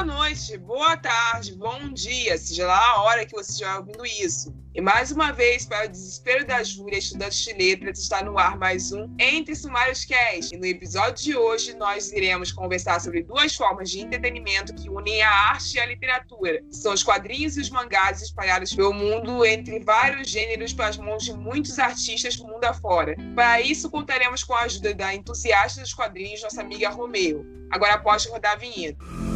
Boa 0.00 0.16
noite, 0.16 0.56
boa 0.56 0.96
tarde, 0.96 1.54
bom 1.54 1.92
dia, 1.92 2.38
seja 2.38 2.66
lá 2.66 2.92
a 2.92 3.02
hora 3.02 3.26
que 3.26 3.34
você 3.34 3.50
estiver 3.50 3.76
ouvindo 3.76 4.06
isso. 4.06 4.50
E 4.74 4.80
mais 4.80 5.12
uma 5.12 5.30
vez, 5.30 5.66
para 5.66 5.84
o 5.84 5.88
desespero 5.90 6.46
da 6.46 6.62
Júlia, 6.62 6.96
estudante 6.96 7.44
de 7.44 7.52
letras, 7.52 7.98
está 7.98 8.24
no 8.24 8.38
ar 8.38 8.56
mais 8.56 8.92
um 8.92 9.14
Entre 9.18 9.54
Sumários 9.54 10.06
Cast. 10.06 10.54
E 10.54 10.58
no 10.58 10.64
episódio 10.64 11.22
de 11.22 11.36
hoje, 11.36 11.76
nós 11.76 12.10
iremos 12.12 12.50
conversar 12.50 12.98
sobre 12.98 13.22
duas 13.24 13.54
formas 13.54 13.90
de 13.90 14.00
entretenimento 14.00 14.74
que 14.74 14.88
unem 14.88 15.20
a 15.20 15.30
arte 15.30 15.76
e 15.76 15.80
a 15.80 15.84
literatura. 15.84 16.62
São 16.70 16.94
os 16.94 17.02
quadrinhos 17.02 17.58
e 17.58 17.60
os 17.60 17.68
mangás 17.68 18.22
espalhados 18.22 18.72
pelo 18.72 18.94
mundo 18.94 19.44
entre 19.44 19.80
vários 19.80 20.30
gêneros 20.30 20.72
pelas 20.72 20.96
mãos 20.96 21.24
de 21.24 21.34
muitos 21.34 21.78
artistas 21.78 22.36
do 22.36 22.46
mundo 22.46 22.64
afora. 22.64 23.14
Para 23.34 23.60
isso, 23.60 23.90
contaremos 23.90 24.42
com 24.44 24.54
a 24.54 24.62
ajuda 24.62 24.94
da 24.94 25.14
entusiasta 25.14 25.82
dos 25.82 25.92
quadrinhos, 25.92 26.42
nossa 26.42 26.62
amiga 26.62 26.88
Romeu. 26.88 27.44
Agora 27.70 27.98
pode 27.98 28.26
rodar 28.30 28.52
a 28.52 28.56
vinheta. 28.56 29.29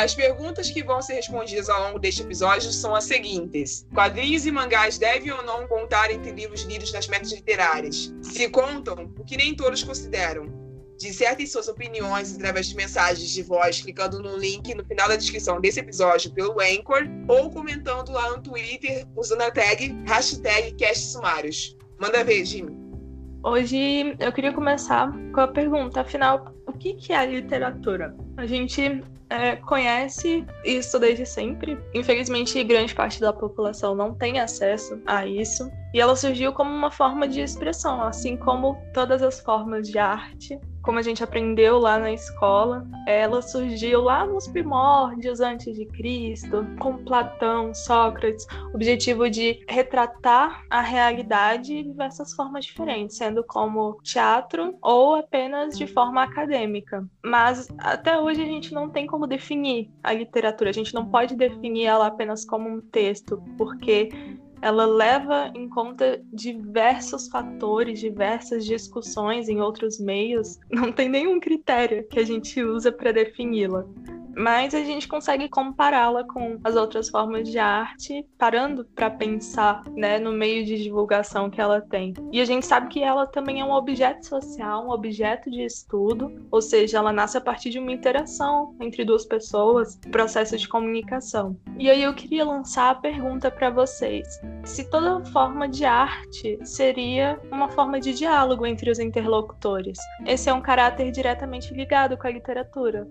As 0.00 0.14
perguntas 0.14 0.70
que 0.70 0.82
vão 0.82 1.02
ser 1.02 1.12
respondidas 1.12 1.68
ao 1.68 1.82
longo 1.82 1.98
deste 1.98 2.22
episódio 2.22 2.72
são 2.72 2.94
as 2.94 3.04
seguintes: 3.04 3.86
Quadrinhos 3.92 4.46
e 4.46 4.50
mangás 4.50 4.96
devem 4.96 5.30
ou 5.30 5.42
não 5.44 5.66
contar 5.66 6.10
entre 6.10 6.32
livros 6.32 6.62
lidos 6.62 6.90
nas 6.90 7.06
metas 7.06 7.30
literárias? 7.30 8.10
Se 8.22 8.48
contam, 8.48 9.12
o 9.18 9.24
que 9.26 9.36
nem 9.36 9.54
todos 9.54 9.84
consideram. 9.84 10.50
Dissertem 10.98 11.46
suas 11.46 11.68
opiniões 11.68 12.34
através 12.34 12.68
de 12.68 12.76
mensagens 12.76 13.28
de 13.28 13.42
voz 13.42 13.82
clicando 13.82 14.22
no 14.22 14.38
link 14.38 14.74
no 14.74 14.82
final 14.86 15.06
da 15.06 15.16
descrição 15.16 15.60
desse 15.60 15.80
episódio 15.80 16.32
pelo 16.32 16.58
Anchor 16.58 17.02
ou 17.28 17.50
comentando 17.50 18.10
lá 18.10 18.30
no 18.30 18.42
Twitter 18.42 19.06
usando 19.14 19.42
a 19.42 19.50
tag 19.50 19.94
hashtag 20.06 20.78
CastSumários. 20.78 21.76
Manda 21.98 22.24
ver, 22.24 22.46
Jimmy. 22.46 22.74
Hoje 23.42 24.16
eu 24.18 24.32
queria 24.32 24.52
começar 24.52 25.12
com 25.34 25.40
a 25.40 25.48
pergunta, 25.48 26.00
afinal, 26.00 26.54
o 26.80 26.96
que 26.96 27.12
é 27.12 27.16
a 27.16 27.26
literatura? 27.26 28.16
A 28.36 28.46
gente 28.46 29.02
é, 29.28 29.56
conhece 29.56 30.44
isso 30.64 30.98
desde 30.98 31.26
sempre. 31.26 31.78
Infelizmente, 31.94 32.62
grande 32.64 32.94
parte 32.94 33.20
da 33.20 33.32
população 33.32 33.94
não 33.94 34.14
tem 34.14 34.40
acesso 34.40 35.00
a 35.06 35.26
isso. 35.26 35.70
E 35.94 36.00
ela 36.00 36.16
surgiu 36.16 36.52
como 36.52 36.70
uma 36.70 36.90
forma 36.90 37.28
de 37.28 37.40
expressão, 37.40 38.02
assim 38.02 38.36
como 38.36 38.76
todas 38.92 39.22
as 39.22 39.40
formas 39.40 39.88
de 39.88 39.98
arte 39.98 40.58
como 40.82 40.98
a 40.98 41.02
gente 41.02 41.22
aprendeu 41.22 41.78
lá 41.78 41.98
na 41.98 42.12
escola, 42.12 42.86
ela 43.06 43.42
surgiu 43.42 44.02
lá 44.02 44.26
nos 44.26 44.48
primórdios 44.48 45.40
antes 45.40 45.76
de 45.76 45.86
Cristo, 45.86 46.66
com 46.78 47.04
Platão, 47.04 47.74
Sócrates, 47.74 48.46
objetivo 48.74 49.28
de 49.28 49.64
retratar 49.68 50.64
a 50.70 50.80
realidade 50.80 51.68
de 51.68 51.82
diversas 51.82 52.32
formas 52.32 52.64
diferentes, 52.64 53.16
sendo 53.16 53.44
como 53.44 54.00
teatro 54.02 54.76
ou 54.82 55.16
apenas 55.16 55.76
de 55.76 55.86
forma 55.86 56.22
acadêmica. 56.22 57.06
Mas 57.24 57.68
até 57.78 58.18
hoje 58.18 58.42
a 58.42 58.46
gente 58.46 58.72
não 58.72 58.88
tem 58.88 59.06
como 59.06 59.26
definir 59.26 59.90
a 60.02 60.12
literatura, 60.12 60.70
a 60.70 60.74
gente 60.74 60.94
não 60.94 61.06
pode 61.06 61.34
definir 61.34 61.86
ela 61.86 62.06
apenas 62.06 62.44
como 62.44 62.68
um 62.68 62.80
texto, 62.80 63.42
porque 63.56 64.08
ela 64.62 64.86
leva 64.86 65.50
em 65.54 65.68
conta 65.68 66.22
diversos 66.32 67.28
fatores, 67.28 67.98
diversas 67.98 68.64
discussões 68.64 69.48
em 69.48 69.60
outros 69.60 69.98
meios. 69.98 70.58
Não 70.70 70.92
tem 70.92 71.08
nenhum 71.08 71.40
critério 71.40 72.06
que 72.08 72.18
a 72.18 72.24
gente 72.24 72.62
usa 72.62 72.92
para 72.92 73.12
defini-la 73.12 73.86
mas 74.36 74.74
a 74.74 74.82
gente 74.82 75.08
consegue 75.08 75.48
compará-la 75.48 76.24
com 76.24 76.58
as 76.64 76.76
outras 76.76 77.08
formas 77.08 77.48
de 77.48 77.58
arte, 77.58 78.26
parando 78.38 78.84
para 78.94 79.10
pensar, 79.10 79.82
né, 79.96 80.18
no 80.18 80.32
meio 80.32 80.64
de 80.64 80.82
divulgação 80.82 81.50
que 81.50 81.60
ela 81.60 81.80
tem. 81.80 82.14
E 82.32 82.40
a 82.40 82.44
gente 82.44 82.66
sabe 82.66 82.88
que 82.88 83.02
ela 83.02 83.26
também 83.26 83.60
é 83.60 83.64
um 83.64 83.72
objeto 83.72 84.26
social, 84.26 84.86
um 84.86 84.90
objeto 84.90 85.50
de 85.50 85.62
estudo, 85.62 86.46
ou 86.50 86.62
seja, 86.62 86.98
ela 86.98 87.12
nasce 87.12 87.36
a 87.36 87.40
partir 87.40 87.70
de 87.70 87.78
uma 87.78 87.92
interação 87.92 88.74
entre 88.80 89.04
duas 89.04 89.24
pessoas, 89.24 89.98
processo 90.10 90.56
de 90.56 90.68
comunicação. 90.68 91.56
E 91.78 91.90
aí 91.90 92.02
eu 92.02 92.14
queria 92.14 92.44
lançar 92.44 92.90
a 92.90 92.94
pergunta 92.94 93.50
para 93.50 93.70
vocês: 93.70 94.26
se 94.64 94.88
toda 94.90 95.24
forma 95.26 95.68
de 95.68 95.84
arte 95.84 96.58
seria 96.64 97.40
uma 97.50 97.68
forma 97.68 98.00
de 98.00 98.12
diálogo 98.12 98.66
entre 98.66 98.90
os 98.90 98.98
interlocutores? 98.98 99.98
Esse 100.26 100.48
é 100.48 100.54
um 100.54 100.60
caráter 100.60 101.10
diretamente 101.10 101.72
ligado 101.74 102.16
com 102.16 102.26
a 102.26 102.30
literatura. 102.30 103.08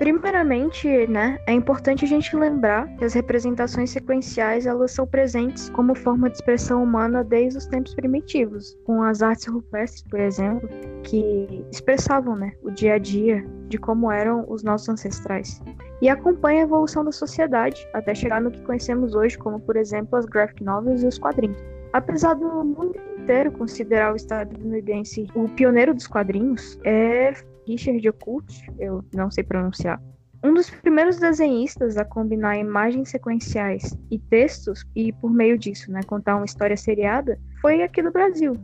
Primeiramente, 0.00 1.06
né, 1.08 1.38
é 1.46 1.52
importante 1.52 2.06
a 2.06 2.08
gente 2.08 2.34
lembrar 2.34 2.88
que 2.96 3.04
as 3.04 3.12
representações 3.12 3.90
sequenciais 3.90 4.64
elas 4.64 4.92
são 4.92 5.06
presentes 5.06 5.68
como 5.68 5.94
forma 5.94 6.30
de 6.30 6.36
expressão 6.36 6.82
humana 6.82 7.22
desde 7.22 7.58
os 7.58 7.66
tempos 7.66 7.94
primitivos, 7.94 8.78
com 8.86 9.02
as 9.02 9.20
artes 9.20 9.46
rupestres, 9.46 10.02
por 10.04 10.18
exemplo, 10.18 10.66
que 11.02 11.66
expressavam, 11.70 12.34
né, 12.34 12.54
o 12.62 12.70
dia 12.70 12.94
a 12.94 12.98
dia 12.98 13.44
de 13.68 13.76
como 13.76 14.10
eram 14.10 14.46
os 14.48 14.62
nossos 14.62 14.88
ancestrais. 14.88 15.60
E 16.00 16.08
acompanha 16.08 16.60
a 16.60 16.64
evolução 16.64 17.04
da 17.04 17.12
sociedade 17.12 17.86
até 17.92 18.14
chegar 18.14 18.40
no 18.40 18.50
que 18.50 18.62
conhecemos 18.62 19.14
hoje, 19.14 19.36
como 19.36 19.60
por 19.60 19.76
exemplo 19.76 20.16
as 20.16 20.24
graphic 20.24 20.64
novels 20.64 21.02
e 21.02 21.08
os 21.08 21.18
quadrinhos. 21.18 21.62
Apesar 21.92 22.32
do 22.36 22.46
mundo 22.64 22.98
inteiro 23.18 23.52
considerar 23.52 24.14
o 24.14 24.16
estadunidense 24.16 25.26
o 25.34 25.46
pioneiro 25.50 25.92
dos 25.92 26.06
quadrinhos, 26.06 26.80
é 26.84 27.34
Richard 27.66 28.08
Occult, 28.08 28.66
eu 28.78 29.04
não 29.14 29.30
sei 29.30 29.44
pronunciar, 29.44 30.00
um 30.42 30.54
dos 30.54 30.70
primeiros 30.70 31.18
desenhistas 31.18 31.98
a 31.98 32.04
combinar 32.04 32.56
imagens 32.56 33.10
sequenciais 33.10 33.94
e 34.10 34.18
textos, 34.18 34.86
e 34.96 35.12
por 35.12 35.30
meio 35.30 35.58
disso, 35.58 35.92
né, 35.92 36.00
contar 36.06 36.36
uma 36.36 36.46
história 36.46 36.76
seriada, 36.76 37.38
foi 37.60 37.82
aqui 37.82 38.02
do 38.02 38.10
Brasil, 38.10 38.56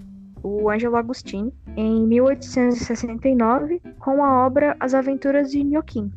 o 0.42 0.70
Ângelo 0.70 0.96
Agostini, 0.96 1.52
em 1.76 2.06
1869, 2.06 3.82
com 3.98 4.24
a 4.24 4.46
obra 4.46 4.74
As 4.80 4.94
Aventuras 4.94 5.50
de 5.50 5.62
Nhoquim. 5.62 6.10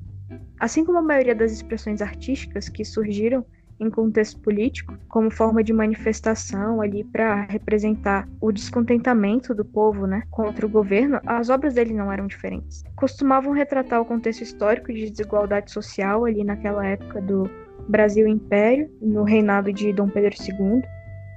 Assim 0.60 0.86
como 0.86 1.00
a 1.00 1.02
maioria 1.02 1.36
das 1.36 1.52
expressões 1.52 2.02
artísticas 2.02 2.70
que 2.70 2.86
surgiram 2.86 3.46
em 3.80 3.90
contexto 3.90 4.40
político, 4.42 4.98
como 5.08 5.32
forma 5.32 5.64
de 5.64 5.72
manifestação 5.72 6.82
ali 6.82 7.04
para 7.04 7.44
representar 7.44 8.28
o 8.42 8.52
descontentamento 8.52 9.56
do 9.56 9.64
povo, 9.64 10.06
né, 10.06 10.24
contra 10.30 10.66
o 10.66 10.70
governo, 10.70 11.20
as 11.26 11.50
obras 11.50 11.74
dele 11.74 11.94
não 11.94 12.12
eram 12.12 12.28
diferentes. 12.28 12.84
Costumavam 12.96 13.54
retratar 13.54 14.02
o 14.02 14.06
contexto 14.06 14.42
histórico 14.42 14.94
de 14.94 15.10
desigualdade 15.10 15.72
social 15.72 16.26
ali 16.26 16.44
naquela 16.44 16.86
época 16.86 17.22
do 17.22 17.50
Brasil 17.88 18.28
Império, 18.28 18.90
no 19.02 19.24
reinado 19.24 19.72
de 19.74 19.92
Dom 19.94 20.10
Pedro 20.10 20.36
II, 20.40 20.82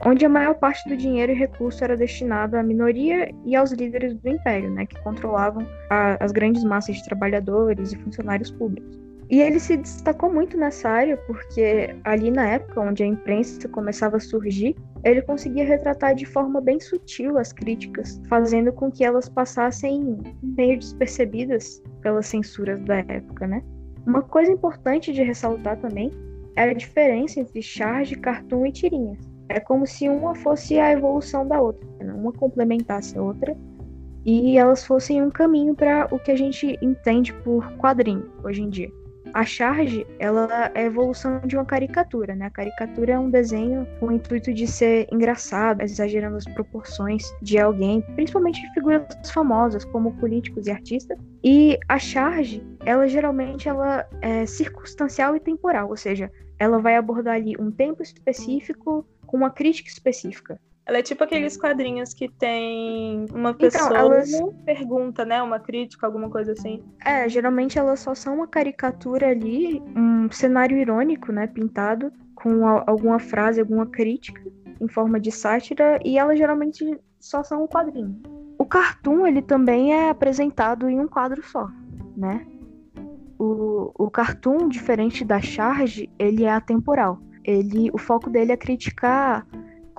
onde 0.04 0.26
a 0.26 0.28
maior 0.28 0.54
parte 0.54 0.88
do 0.88 0.96
dinheiro 0.96 1.32
e 1.32 1.34
recurso 1.34 1.82
era 1.84 1.96
destinado 1.96 2.56
à 2.56 2.62
minoria 2.62 3.30
e 3.44 3.54
aos 3.54 3.70
líderes 3.70 4.14
do 4.14 4.28
império, 4.28 4.70
né, 4.70 4.84
que 4.84 5.00
controlavam 5.00 5.66
a, 5.88 6.22
as 6.22 6.32
grandes 6.32 6.64
massas 6.64 6.96
de 6.96 7.04
trabalhadores 7.04 7.92
e 7.92 7.96
funcionários 7.96 8.50
públicos. 8.50 9.11
E 9.32 9.40
ele 9.40 9.58
se 9.58 9.78
destacou 9.78 10.30
muito 10.30 10.58
nessa 10.58 10.90
área 10.90 11.16
porque 11.16 11.96
ali 12.04 12.30
na 12.30 12.50
época 12.50 12.82
onde 12.82 13.02
a 13.02 13.06
imprensa 13.06 13.66
começava 13.66 14.18
a 14.18 14.20
surgir, 14.20 14.76
ele 15.02 15.22
conseguia 15.22 15.64
retratar 15.64 16.14
de 16.14 16.26
forma 16.26 16.60
bem 16.60 16.78
sutil 16.78 17.38
as 17.38 17.50
críticas, 17.50 18.20
fazendo 18.28 18.70
com 18.74 18.90
que 18.90 19.02
elas 19.02 19.30
passassem 19.30 20.18
meio 20.42 20.78
despercebidas 20.78 21.82
pelas 22.02 22.26
censuras 22.26 22.78
da 22.84 22.98
época, 22.98 23.46
né? 23.46 23.62
Uma 24.06 24.20
coisa 24.20 24.52
importante 24.52 25.14
de 25.14 25.22
ressaltar 25.22 25.78
também 25.78 26.10
é 26.54 26.64
a 26.64 26.74
diferença 26.74 27.40
entre 27.40 27.62
charge, 27.62 28.16
cartoon 28.16 28.66
e 28.66 28.72
tirinhas. 28.72 29.18
É 29.48 29.58
como 29.58 29.86
se 29.86 30.10
uma 30.10 30.34
fosse 30.34 30.78
a 30.78 30.92
evolução 30.92 31.48
da 31.48 31.58
outra, 31.58 31.88
né? 32.04 32.12
uma 32.12 32.34
complementasse 32.34 33.16
a 33.16 33.22
outra 33.22 33.56
e 34.26 34.58
elas 34.58 34.84
fossem 34.84 35.22
um 35.22 35.30
caminho 35.30 35.74
para 35.74 36.06
o 36.10 36.18
que 36.18 36.30
a 36.30 36.36
gente 36.36 36.78
entende 36.82 37.32
por 37.32 37.66
quadrinho 37.78 38.30
hoje 38.44 38.60
em 38.60 38.68
dia. 38.68 39.01
A 39.34 39.44
charge, 39.44 40.06
ela 40.18 40.70
é 40.74 40.82
a 40.82 40.84
evolução 40.84 41.40
de 41.40 41.56
uma 41.56 41.64
caricatura, 41.64 42.34
né? 42.34 42.46
A 42.46 42.50
caricatura 42.50 43.14
é 43.14 43.18
um 43.18 43.30
desenho 43.30 43.86
com 43.98 44.08
o 44.08 44.12
intuito 44.12 44.52
de 44.52 44.66
ser 44.66 45.08
engraçado, 45.10 45.80
exagerando 45.80 46.36
as 46.36 46.44
proporções 46.44 47.24
de 47.40 47.58
alguém, 47.58 48.02
principalmente 48.14 48.60
de 48.60 48.74
figuras 48.74 49.06
famosas, 49.32 49.86
como 49.86 50.12
políticos 50.18 50.66
e 50.66 50.70
artistas. 50.70 51.18
E 51.42 51.78
a 51.88 51.98
charge, 51.98 52.62
ela 52.84 53.08
geralmente 53.08 53.68
ela 53.68 54.06
é 54.20 54.44
circunstancial 54.44 55.34
e 55.34 55.40
temporal, 55.40 55.88
ou 55.88 55.96
seja, 55.96 56.30
ela 56.58 56.78
vai 56.78 56.96
abordar 56.96 57.36
ali 57.36 57.56
um 57.58 57.70
tempo 57.70 58.02
específico 58.02 59.06
com 59.26 59.36
uma 59.38 59.50
crítica 59.50 59.88
específica. 59.88 60.60
Ela 60.84 60.98
é 60.98 61.02
tipo 61.02 61.22
aqueles 61.22 61.56
quadrinhos 61.56 62.12
que 62.12 62.28
tem 62.28 63.26
uma 63.32 63.50
então, 63.50 63.54
pessoa 63.54 63.86
então, 63.86 63.96
elas... 63.96 64.30
pergunta, 64.64 65.24
né? 65.24 65.40
Uma 65.40 65.60
crítica, 65.60 66.06
alguma 66.06 66.28
coisa 66.28 66.52
assim. 66.52 66.82
É, 67.04 67.28
geralmente 67.28 67.78
elas 67.78 68.00
só 68.00 68.14
são 68.14 68.36
uma 68.36 68.48
caricatura 68.48 69.28
ali, 69.28 69.80
um 69.96 70.30
cenário 70.30 70.76
irônico, 70.76 71.30
né? 71.30 71.46
Pintado 71.46 72.12
com 72.34 72.66
alguma 72.66 73.20
frase, 73.20 73.60
alguma 73.60 73.86
crítica 73.86 74.42
em 74.80 74.88
forma 74.88 75.20
de 75.20 75.30
sátira 75.30 76.00
e 76.04 76.18
elas 76.18 76.36
geralmente 76.36 76.98
só 77.20 77.44
são 77.44 77.62
um 77.62 77.68
quadrinho. 77.68 78.20
O 78.58 78.66
cartoon, 78.66 79.26
ele 79.26 79.40
também 79.40 79.94
é 79.94 80.10
apresentado 80.10 80.88
em 80.88 80.98
um 80.98 81.06
quadro 81.06 81.42
só, 81.44 81.68
né? 82.16 82.44
O, 83.38 83.92
o 83.96 84.10
cartoon, 84.10 84.68
diferente 84.68 85.24
da 85.24 85.40
charge, 85.40 86.10
ele 86.18 86.44
é 86.44 86.50
atemporal. 86.50 87.20
Ele, 87.44 87.90
o 87.92 87.98
foco 87.98 88.28
dele 88.30 88.52
é 88.52 88.56
criticar 88.56 89.46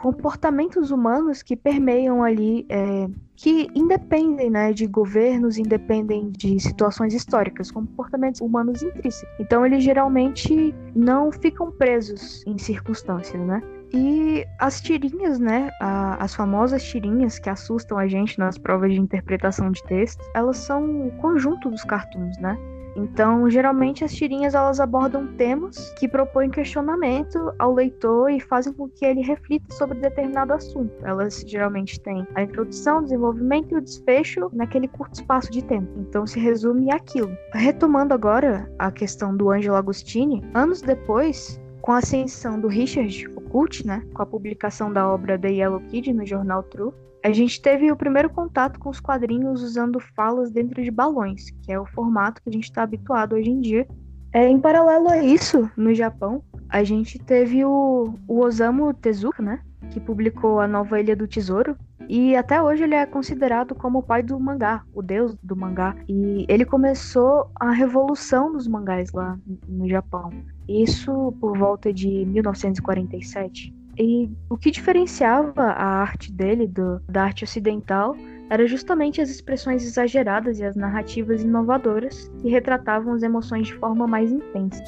comportamentos 0.03 0.91
humanos 0.91 1.41
que 1.41 1.55
permeiam 1.55 2.21
ali, 2.21 2.65
é, 2.67 3.07
que 3.37 3.69
independem 3.73 4.49
né, 4.49 4.73
de 4.73 4.85
governos, 4.85 5.57
independem 5.57 6.29
de 6.29 6.59
situações 6.59 7.13
históricas, 7.13 7.71
comportamentos 7.71 8.41
humanos 8.41 8.83
intrínsecos. 8.83 9.33
Então, 9.39 9.65
eles 9.65 9.81
geralmente 9.81 10.75
não 10.93 11.31
ficam 11.31 11.71
presos 11.71 12.45
em 12.45 12.57
circunstâncias, 12.57 13.41
né? 13.47 13.63
E 13.93 14.45
as 14.59 14.81
tirinhas, 14.81 15.39
né? 15.39 15.69
As 15.79 16.35
famosas 16.35 16.83
tirinhas 16.83 17.39
que 17.39 17.49
assustam 17.49 17.97
a 17.97 18.05
gente 18.05 18.37
nas 18.37 18.57
provas 18.57 18.91
de 18.91 18.99
interpretação 18.99 19.71
de 19.71 19.81
texto, 19.83 20.21
elas 20.33 20.57
são 20.57 21.07
o 21.07 21.11
conjunto 21.11 21.69
dos 21.69 21.85
cartoons, 21.85 22.37
né? 22.39 22.57
Então, 22.95 23.49
geralmente 23.49 24.03
as 24.03 24.13
tirinhas 24.13 24.53
elas 24.53 24.79
abordam 24.79 25.27
temas 25.35 25.89
que 25.97 26.07
propõem 26.07 26.49
questionamento 26.49 27.53
ao 27.57 27.73
leitor 27.73 28.29
e 28.29 28.39
fazem 28.39 28.73
com 28.73 28.87
que 28.87 29.05
ele 29.05 29.21
reflita 29.21 29.73
sobre 29.73 29.99
determinado 29.99 30.53
assunto. 30.53 30.93
Elas 31.03 31.43
geralmente 31.47 31.99
têm 31.99 32.27
a 32.35 32.43
introdução, 32.43 32.99
o 32.99 33.03
desenvolvimento 33.03 33.73
e 33.73 33.77
o 33.77 33.81
desfecho 33.81 34.49
naquele 34.53 34.87
curto 34.87 35.15
espaço 35.15 35.51
de 35.51 35.63
tempo. 35.63 35.89
Então, 35.97 36.27
se 36.27 36.39
resume 36.39 36.91
aquilo. 36.91 37.35
Retomando 37.53 38.13
agora 38.13 38.71
a 38.77 38.91
questão 38.91 39.35
do 39.35 39.49
Angelo 39.49 39.75
Agostini, 39.75 40.43
anos 40.53 40.81
depois, 40.81 41.59
com 41.81 41.91
a 41.91 41.97
ascensão 41.97 42.59
do 42.59 42.67
Richard 42.67 43.27
Foucault, 43.33 43.85
né, 43.85 44.01
com 44.13 44.21
a 44.21 44.25
publicação 44.25 44.91
da 44.91 45.07
obra 45.07 45.37
The 45.37 45.49
Yellow 45.49 45.81
Kid 45.81 46.13
no 46.13 46.25
jornal 46.25 46.63
True, 46.63 46.93
a 47.23 47.31
gente 47.31 47.61
teve 47.61 47.89
o 47.89 47.95
primeiro 47.95 48.29
contato 48.29 48.77
com 48.77 48.89
os 48.89 48.99
quadrinhos 48.99 49.63
usando 49.63 49.97
falas 50.13 50.51
dentro 50.51 50.83
de 50.83 50.91
balões, 50.91 51.51
que 51.61 51.71
é 51.71 51.79
o 51.79 51.85
formato 51.85 52.41
que 52.41 52.49
a 52.49 52.51
gente 52.51 52.65
está 52.65 52.83
habituado 52.83 53.33
hoje 53.33 53.49
em 53.49 53.61
dia. 53.61 53.87
É, 54.33 54.47
em 54.47 54.59
paralelo 54.59 55.09
a 55.09 55.23
isso, 55.23 55.69
no 55.77 55.93
Japão, 55.93 56.43
a 56.67 56.83
gente 56.83 57.17
teve 57.19 57.63
o, 57.63 58.13
o 58.27 58.39
Osamu 58.41 58.93
Tezuka, 58.93 59.41
né? 59.41 59.61
Que 59.91 60.01
publicou 60.01 60.59
a 60.59 60.67
nova 60.67 60.99
Ilha 60.99 61.15
do 61.15 61.27
Tesouro. 61.27 61.77
E 62.09 62.35
até 62.35 62.61
hoje 62.61 62.83
ele 62.83 62.95
é 62.95 63.05
considerado 63.05 63.73
como 63.73 63.99
o 63.99 64.03
pai 64.03 64.21
do 64.21 64.37
mangá, 64.37 64.83
o 64.93 65.01
deus 65.01 65.33
do 65.41 65.55
mangá. 65.55 65.95
E 66.09 66.45
ele 66.49 66.65
começou 66.65 67.49
a 67.55 67.71
revolução 67.71 68.51
dos 68.51 68.67
mangás 68.67 69.13
lá 69.13 69.39
no 69.67 69.87
Japão. 69.87 70.29
Isso 70.67 71.33
por 71.39 71.57
volta 71.57 71.93
de 71.93 72.25
1947. 72.25 73.73
E 73.97 74.29
o 74.49 74.57
que 74.57 74.71
diferenciava 74.71 75.63
a 75.63 75.85
arte 75.85 76.31
dele 76.31 76.67
do, 76.67 76.99
da 77.07 77.23
arte 77.23 77.43
ocidental 77.43 78.15
era 78.49 78.65
justamente 78.67 79.21
as 79.21 79.29
expressões 79.29 79.83
exageradas 79.83 80.59
e 80.59 80.65
as 80.65 80.75
narrativas 80.75 81.41
inovadoras 81.41 82.31
que 82.41 82.49
retratavam 82.49 83.13
as 83.13 83.23
emoções 83.23 83.67
de 83.67 83.73
forma 83.75 84.07
mais 84.07 84.31
intensa. 84.31 84.83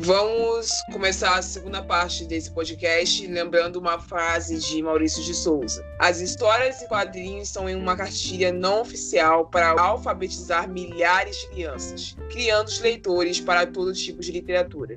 Vamos 0.00 0.68
começar 0.92 1.38
a 1.38 1.42
segunda 1.42 1.80
parte 1.80 2.24
desse 2.24 2.50
podcast 2.50 3.24
lembrando 3.28 3.76
uma 3.76 4.00
frase 4.00 4.58
de 4.58 4.82
Maurício 4.82 5.22
de 5.22 5.32
Souza. 5.32 5.84
As 6.00 6.20
histórias 6.20 6.82
e 6.82 6.88
quadrinhos 6.88 7.50
são 7.50 7.68
em 7.68 7.76
uma 7.76 7.96
cartilha 7.96 8.52
não 8.52 8.80
oficial 8.80 9.46
para 9.46 9.80
alfabetizar 9.80 10.68
milhares 10.68 11.36
de 11.36 11.48
crianças, 11.50 12.16
criando 12.32 12.66
os 12.66 12.80
leitores 12.80 13.40
para 13.40 13.64
todo 13.64 13.92
tipo 13.92 14.20
de 14.20 14.32
literatura. 14.32 14.96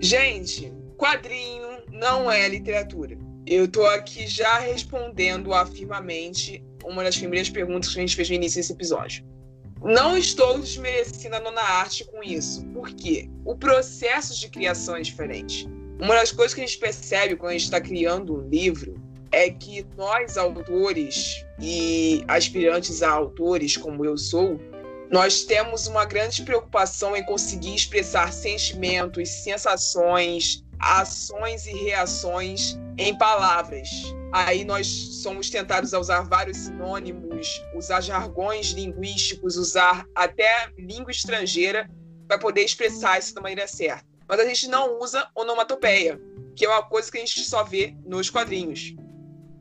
Gente, 0.00 0.72
quadrinho 0.96 1.63
não 1.94 2.30
é 2.30 2.48
literatura. 2.48 3.16
Eu 3.46 3.68
tô 3.68 3.86
aqui 3.86 4.26
já 4.26 4.58
respondendo 4.58 5.54
afirmamente 5.54 6.62
uma 6.84 7.04
das 7.04 7.16
primeiras 7.16 7.48
perguntas 7.48 7.92
que 7.92 7.98
a 7.98 8.02
gente 8.02 8.16
fez 8.16 8.28
no 8.28 8.34
início 8.34 8.60
desse 8.60 8.72
episódio. 8.72 9.24
Não 9.82 10.16
estou 10.16 10.58
desmerecendo 10.58 11.36
a 11.36 11.40
nona 11.40 11.60
arte 11.60 12.04
com 12.04 12.22
isso. 12.22 12.64
Por 12.68 12.90
quê? 12.90 13.28
O 13.44 13.54
processo 13.54 14.38
de 14.38 14.48
criação 14.48 14.96
é 14.96 15.02
diferente. 15.02 15.68
Uma 16.00 16.14
das 16.14 16.32
coisas 16.32 16.52
que 16.52 16.62
a 16.62 16.66
gente 16.66 16.78
percebe 16.78 17.36
quando 17.36 17.50
a 17.50 17.52
gente 17.52 17.64
está 17.64 17.80
criando 17.80 18.34
um 18.34 18.48
livro 18.48 19.00
é 19.30 19.50
que 19.50 19.86
nós, 19.96 20.36
autores 20.36 21.44
e 21.60 22.24
aspirantes 22.26 23.02
a 23.02 23.10
autores, 23.10 23.76
como 23.76 24.04
eu 24.04 24.16
sou, 24.16 24.58
nós 25.10 25.44
temos 25.44 25.86
uma 25.86 26.04
grande 26.04 26.42
preocupação 26.42 27.16
em 27.16 27.24
conseguir 27.24 27.74
expressar 27.74 28.32
sentimentos, 28.32 29.28
sensações, 29.28 30.63
ações 30.84 31.66
e 31.66 31.72
reações 31.72 32.78
em 32.98 33.16
palavras. 33.16 33.88
Aí 34.32 34.64
nós 34.64 34.86
somos 34.86 35.48
tentados 35.48 35.94
a 35.94 35.98
usar 35.98 36.22
vários 36.22 36.58
sinônimos, 36.58 37.62
usar 37.74 38.00
jargões 38.00 38.72
linguísticos, 38.72 39.56
usar 39.56 40.06
até 40.14 40.68
língua 40.78 41.10
estrangeira 41.10 41.88
para 42.28 42.38
poder 42.38 42.62
expressar 42.62 43.18
isso 43.18 43.34
da 43.34 43.40
maneira 43.40 43.66
certa. 43.66 44.04
Mas 44.28 44.40
a 44.40 44.44
gente 44.44 44.68
não 44.68 44.98
usa 44.98 45.28
onomatopeia, 45.34 46.20
que 46.56 46.64
é 46.64 46.68
uma 46.68 46.82
coisa 46.82 47.10
que 47.10 47.18
a 47.18 47.20
gente 47.20 47.40
só 47.40 47.62
vê 47.62 47.96
nos 48.04 48.30
quadrinhos. 48.30 48.94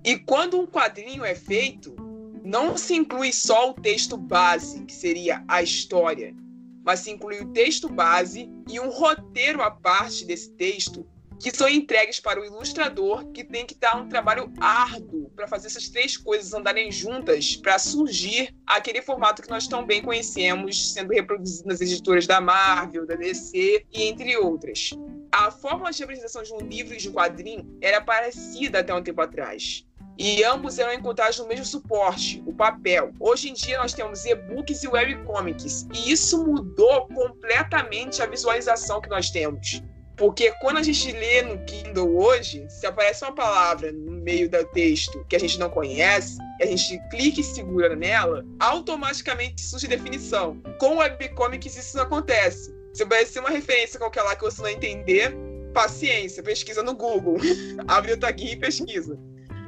E 0.04 0.18
quando 0.18 0.60
um 0.60 0.66
quadrinho 0.66 1.24
é 1.24 1.36
feito, 1.36 1.96
não 2.44 2.78
se 2.78 2.94
inclui 2.94 3.32
só 3.32 3.70
o 3.70 3.74
texto 3.74 4.18
base, 4.18 4.84
que 4.86 4.94
seria 4.94 5.44
a 5.48 5.62
história, 5.62 6.36
mas 6.84 7.00
se 7.00 7.12
inclui 7.12 7.40
o 7.40 7.50
texto 7.54 7.88
base 7.88 8.50
e 8.70 8.80
um 8.80 8.90
roteiro 8.90 9.62
à 9.62 9.72
parte 9.72 10.26
desse 10.26 10.52
texto 10.52 11.08
que 11.44 11.54
são 11.54 11.68
entregues 11.68 12.22
para 12.22 12.40
o 12.40 12.46
ilustrador, 12.46 13.26
que 13.34 13.44
tem 13.44 13.66
que 13.66 13.76
dar 13.76 13.98
um 13.98 14.08
trabalho 14.08 14.50
árduo 14.62 15.30
para 15.36 15.46
fazer 15.46 15.68
essas 15.68 15.90
três 15.90 16.16
coisas 16.16 16.54
andarem 16.54 16.90
juntas 16.90 17.58
para 17.58 17.78
surgir 17.78 18.56
aquele 18.66 19.02
formato 19.02 19.42
que 19.42 19.50
nós 19.50 19.68
tão 19.68 19.86
bem 19.86 20.02
conhecemos, 20.02 20.94
sendo 20.94 21.12
reproduzido 21.12 21.68
nas 21.68 21.82
editoras 21.82 22.26
da 22.26 22.40
Marvel, 22.40 23.06
da 23.06 23.16
DC 23.16 23.86
e 23.92 24.04
entre 24.04 24.38
outras. 24.38 24.92
A 25.34 25.52
fórmula 25.52 25.92
de 25.92 26.02
apresentação 26.02 26.44
de 26.44 26.54
um 26.54 26.60
livro 26.60 26.94
e 26.94 26.98
de 26.98 27.10
um 27.10 27.14
quadrinho 27.14 27.78
era 27.82 28.00
parecida 28.00 28.80
até 28.80 28.96
um 28.96 29.04
tempo 29.04 29.22
atrás. 29.22 29.86
E 30.18 30.46
ambos 30.46 30.80
eram 30.80 30.94
encontrados 30.94 31.40
no 31.40 31.48
mesmo 31.48 31.66
suporte, 31.66 32.42
o 32.46 32.54
papel. 32.54 33.12
Hoje 33.20 33.50
em 33.50 33.54
dia 33.54 33.78
nós 33.80 33.94
temos 33.94 34.24
e-books 34.24 34.82
e 34.84 34.88
webcomics, 34.88 35.88
e 35.94 36.10
isso 36.10 36.42
mudou 36.46 37.08
completamente 37.08 38.22
a 38.22 38.28
visualização 38.28 39.02
que 39.02 39.10
nós 39.10 39.30
temos. 39.30 39.84
Porque 40.16 40.52
quando 40.62 40.78
a 40.78 40.84
gente 40.84 41.12
lê 41.12 41.42
no 41.42 41.58
Kindle 41.66 42.18
hoje, 42.18 42.66
se 42.70 42.86
aparece 42.86 43.24
uma 43.24 43.34
palavra 43.34 43.92
no 43.92 44.12
meio 44.12 44.50
do 44.50 44.64
texto 44.66 45.26
que 45.28 45.36
a 45.36 45.40
gente 45.40 45.58
não 45.58 45.70
conhece, 45.70 46.38
a 46.62 46.66
gente 46.66 47.00
clica 47.10 47.42
e 47.42 47.44
segura 47.44 47.96
nela, 47.96 48.46
automaticamente 48.60 49.62
surge 49.62 49.88
definição. 49.88 50.62
Com 50.80 50.98
webcomics 50.98 51.76
isso 51.76 51.98
não 51.98 52.04
acontece. 52.04 52.74
Se 52.94 53.02
aparecer 53.02 53.40
uma 53.40 53.50
referência 53.50 54.00
qualquer 54.00 54.22
lá 54.22 54.36
que 54.36 54.44
você 54.44 54.62
não 54.62 54.70
entender, 54.70 55.36
paciência, 55.74 56.44
pesquisa 56.44 56.84
no 56.84 56.94
Google. 56.94 57.38
Abre 57.88 58.14
o 58.14 58.18
tag 58.18 58.46
e 58.46 58.56
pesquisa. 58.56 59.18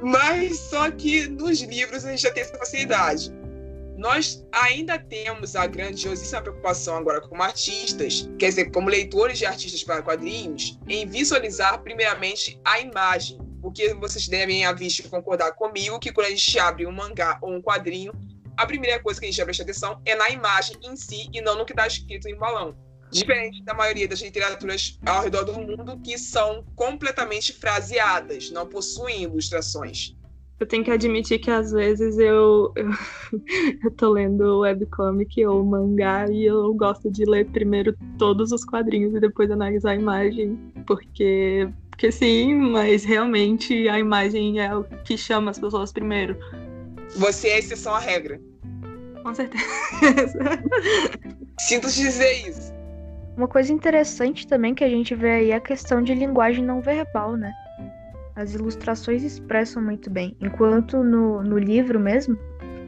Mas 0.01 0.59
só 0.59 0.91
que 0.91 1.27
nos 1.27 1.59
livros 1.61 2.05
a 2.05 2.11
gente 2.11 2.21
já 2.21 2.31
tem 2.31 2.43
essa 2.43 2.57
facilidade. 2.57 3.33
Nós 3.97 4.45
ainda 4.51 4.99
temos 4.99 5.55
a 5.55 5.65
grandiosíssima 5.65 6.41
preocupação 6.41 6.97
agora 6.97 7.21
como 7.21 7.41
artistas, 7.41 8.29
quer 8.37 8.49
dizer, 8.49 8.71
como 8.71 8.89
leitores 8.89 9.37
de 9.37 9.45
artistas 9.45 9.83
para 9.83 10.01
quadrinhos, 10.01 10.77
em 10.87 11.07
visualizar 11.07 11.81
primeiramente 11.81 12.59
a 12.65 12.79
imagem. 12.79 13.39
Porque 13.61 13.93
vocês 13.93 14.27
devem 14.27 14.65
a 14.65 14.73
vista 14.73 15.07
concordar 15.07 15.53
comigo 15.53 15.99
que 15.99 16.11
quando 16.11 16.27
a 16.27 16.29
gente 16.29 16.59
abre 16.59 16.85
um 16.85 16.91
mangá 16.91 17.39
ou 17.41 17.53
um 17.53 17.61
quadrinho, 17.61 18.13
a 18.57 18.65
primeira 18.65 19.01
coisa 19.01 19.19
que 19.19 19.25
a 19.25 19.29
gente 19.31 19.43
presta 19.43 19.63
atenção 19.63 20.01
é 20.05 20.13
na 20.15 20.29
imagem 20.29 20.77
em 20.83 20.95
si 20.95 21.29
e 21.33 21.41
não 21.41 21.57
no 21.57 21.65
que 21.65 21.71
está 21.71 21.87
escrito 21.87 22.27
em 22.27 22.35
balão. 22.35 22.77
Diferente 23.11 23.63
da 23.63 23.73
maioria 23.73 24.07
das 24.07 24.19
literaturas 24.19 24.99
ao 25.05 25.23
redor 25.23 25.43
do 25.43 25.53
mundo 25.53 25.99
que 26.01 26.17
são 26.17 26.65
completamente 26.75 27.53
fraseadas, 27.53 28.51
não 28.51 28.67
possuem 28.67 29.23
ilustrações. 29.23 30.15
Eu 30.57 30.65
tenho 30.65 30.85
que 30.85 30.91
admitir 30.91 31.39
que 31.39 31.51
às 31.51 31.71
vezes 31.71 32.17
eu, 32.17 32.71
eu, 32.75 32.89
eu 33.83 33.91
tô 33.91 34.11
lendo 34.11 34.59
webcomic 34.59 35.45
ou 35.45 35.65
mangá 35.65 36.29
e 36.29 36.45
eu 36.45 36.73
gosto 36.73 37.11
de 37.11 37.25
ler 37.25 37.45
primeiro 37.47 37.93
todos 38.17 38.53
os 38.53 38.63
quadrinhos 38.63 39.13
e 39.13 39.19
depois 39.19 39.51
analisar 39.51 39.91
a 39.91 39.95
imagem, 39.95 40.57
porque, 40.87 41.67
porque 41.89 42.09
sim, 42.09 42.55
mas 42.55 43.03
realmente 43.03 43.89
a 43.89 43.99
imagem 43.99 44.61
é 44.61 44.73
o 44.73 44.85
que 45.03 45.17
chama 45.17 45.51
as 45.51 45.59
pessoas 45.59 45.91
primeiro. 45.91 46.37
Você 47.17 47.49
é 47.49 47.59
exceção 47.59 47.93
à 47.93 47.99
regra. 47.99 48.39
Com 49.23 49.33
certeza. 49.33 50.39
Sinto 51.59 51.89
te 51.89 51.99
dizer 51.99 52.47
isso. 52.47 52.73
Uma 53.35 53.47
coisa 53.49 53.73
interessante 53.73 54.47
também 54.47 54.73
que 54.73 54.83
a 54.83 54.89
gente 54.89 55.13
vê 55.13 55.31
aí 55.31 55.51
é 55.51 55.55
a 55.55 55.59
questão 55.59 56.01
de 56.01 56.13
linguagem 56.13 56.63
não 56.63 56.79
verbal, 56.79 57.35
né? 57.35 57.51
As 58.35 58.53
ilustrações 58.53 59.23
expressam 59.23 59.81
muito 59.81 60.09
bem. 60.09 60.35
Enquanto 60.41 61.03
no, 61.03 61.41
no 61.41 61.57
livro 61.57 61.99
mesmo, 61.99 62.37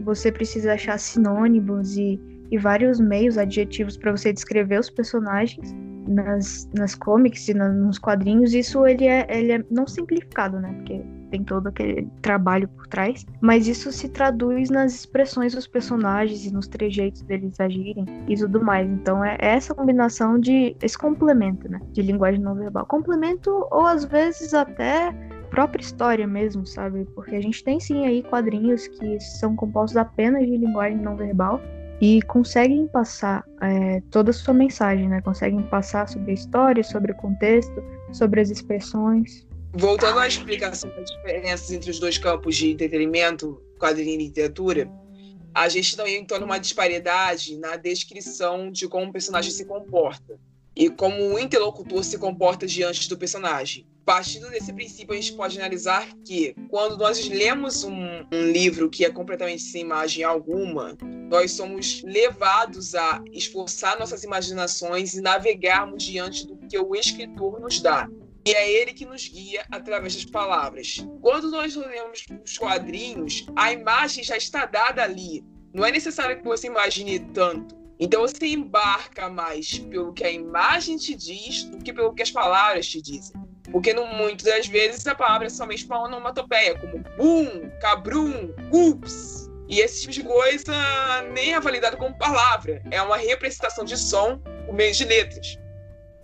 você 0.01 0.31
precisa 0.31 0.73
achar 0.73 0.97
sinônimos 0.97 1.97
e, 1.97 2.19
e 2.51 2.57
vários 2.57 2.99
meios, 2.99 3.37
adjetivos 3.37 3.97
para 3.97 4.11
você 4.11 4.33
descrever 4.33 4.79
os 4.79 4.89
personagens 4.89 5.73
nas, 6.07 6.69
nas 6.73 6.95
comics 6.95 7.47
e 7.47 7.53
na, 7.53 7.69
nos 7.69 7.97
quadrinhos. 7.97 8.53
Isso 8.53 8.85
ele 8.85 9.05
é, 9.05 9.25
ele 9.29 9.51
é 9.53 9.63
não 9.69 9.87
simplificado, 9.87 10.59
né? 10.59 10.73
Porque 10.73 11.01
tem 11.29 11.43
todo 11.43 11.67
aquele 11.67 12.07
trabalho 12.21 12.67
por 12.69 12.87
trás, 12.87 13.25
mas 13.41 13.67
isso 13.67 13.91
se 13.91 14.09
traduz 14.09 14.69
nas 14.69 14.93
expressões 14.93 15.53
dos 15.53 15.67
personagens 15.67 16.45
e 16.45 16.53
nos 16.53 16.67
trejeitos 16.67 17.21
deles 17.23 17.59
agirem 17.59 18.05
e 18.27 18.35
tudo 18.35 18.63
mais. 18.63 18.89
Então 18.89 19.23
é 19.23 19.37
essa 19.39 19.73
combinação 19.73 20.39
de 20.39 20.75
esse 20.81 20.97
complemento, 20.97 21.69
né, 21.69 21.79
de 21.91 22.01
linguagem 22.01 22.41
não 22.41 22.55
verbal, 22.55 22.85
complemento 22.85 23.49
ou 23.71 23.85
às 23.85 24.05
vezes 24.05 24.53
até 24.53 25.13
própria 25.49 25.81
história 25.81 26.27
mesmo, 26.27 26.65
sabe? 26.65 27.05
Porque 27.15 27.35
a 27.35 27.41
gente 27.41 27.63
tem 27.63 27.79
sim 27.79 28.05
aí 28.05 28.23
quadrinhos 28.23 28.87
que 28.87 29.19
são 29.19 29.55
compostos 29.55 29.97
apenas 29.97 30.45
de 30.45 30.57
linguagem 30.57 30.97
não 30.97 31.15
verbal 31.15 31.61
e 31.99 32.21
conseguem 32.23 32.87
passar 32.87 33.43
é, 33.61 34.01
toda 34.11 34.29
a 34.29 34.33
sua 34.33 34.53
mensagem, 34.53 35.07
né? 35.09 35.21
Conseguem 35.21 35.63
passar 35.63 36.07
sobre 36.07 36.31
a 36.31 36.33
história, 36.33 36.83
sobre 36.83 37.11
o 37.11 37.15
contexto, 37.15 37.83
sobre 38.11 38.41
as 38.41 38.49
expressões. 38.49 39.45
Voltando 39.73 40.19
à 40.19 40.27
explicação 40.27 40.89
das 40.91 41.09
diferenças 41.09 41.71
entre 41.71 41.91
os 41.91 41.99
dois 41.99 42.17
campos 42.17 42.55
de 42.55 42.71
entretenimento, 42.71 43.61
quadrinho 43.79 44.21
e 44.21 44.25
literatura, 44.25 44.89
a 45.53 45.67
gente 45.69 45.97
também 45.97 46.17
entra 46.17 46.39
numa 46.39 46.59
disparidade 46.59 47.57
na 47.57 47.75
descrição 47.75 48.71
de 48.71 48.87
como 48.87 49.07
o 49.07 49.11
personagem 49.11 49.51
se 49.51 49.65
comporta 49.65 50.39
e 50.75 50.89
como 50.89 51.33
o 51.33 51.39
interlocutor 51.39 52.03
se 52.03 52.17
comporta 52.19 52.67
diante 52.67 53.09
do 53.09 53.17
personagem. 53.17 53.87
Partindo 54.07 54.49
desse 54.49 54.71
princípio, 54.71 55.13
a 55.13 55.17
gente 55.17 55.33
pode 55.33 55.59
analisar 55.59 56.07
que, 56.23 56.55
quando 56.69 56.95
nós 56.95 57.27
lemos 57.27 57.83
um, 57.83 58.25
um, 58.31 58.51
livro 58.53 58.89
que 58.89 59.03
é 59.03 59.11
completamente 59.11 59.61
sem 59.61 59.81
imagem 59.81 60.23
alguma, 60.23 60.97
nós 61.29 61.51
somos 61.51 62.01
levados 62.03 62.95
a 62.95 63.21
esforçar 63.33 63.99
nossas 63.99 64.23
imaginações 64.23 65.13
e 65.13 65.19
navegarmos 65.19 66.01
diante 66.01 66.47
do 66.47 66.55
que 66.55 66.79
o 66.79 66.95
escritor 66.95 67.59
nos 67.59 67.81
dá. 67.81 68.07
E 68.45 68.53
é 68.53 68.71
ele 68.81 68.93
que 68.93 69.05
nos 69.05 69.27
guia 69.27 69.65
através 69.69 70.15
das 70.15 70.23
palavras. 70.23 71.05
Quando 71.19 71.51
nós 71.51 71.75
lemos 71.75 72.25
os 72.45 72.57
quadrinhos, 72.57 73.45
a 73.57 73.73
imagem 73.73 74.23
já 74.23 74.37
está 74.37 74.65
dada 74.65 75.03
ali. 75.03 75.43
Não 75.73 75.85
é 75.85 75.91
necessário 75.91 76.37
que 76.37 76.47
você 76.47 76.67
imagine 76.67 77.19
tanto. 77.33 77.75
Então 77.99 78.21
você 78.21 78.47
embarca 78.47 79.27
mais 79.27 79.79
pelo 79.79 80.13
que 80.13 80.23
a 80.23 80.31
imagem 80.31 80.95
te 80.95 81.13
diz 81.13 81.65
do 81.65 81.79
que 81.79 81.91
pelo 81.91 82.13
que 82.13 82.23
as 82.23 82.31
palavras 82.31 82.87
te 82.87 83.01
dizem. 83.01 83.46
Porque 83.71 83.93
no, 83.93 84.05
muitas 84.07 84.45
das 84.45 84.67
vezes 84.67 85.05
a 85.07 85.15
palavra 85.15 85.47
é 85.47 85.49
somente 85.49 85.85
uma 85.85 86.03
onomatopeia, 86.03 86.77
como 86.79 87.03
boom, 87.17 87.69
cabrum, 87.81 88.53
ups. 88.71 89.49
E 89.69 89.81
esse 89.81 90.01
tipo 90.01 90.13
de 90.13 90.23
coisa 90.23 90.73
nem 91.33 91.53
é 91.53 91.59
validado 91.59 91.97
como 91.97 92.17
palavra. 92.17 92.81
É 92.89 93.01
uma 93.01 93.17
representação 93.17 93.83
de 93.83 93.97
som 93.97 94.39
por 94.65 94.73
meio 94.73 94.93
de 94.93 95.03
letras. 95.03 95.59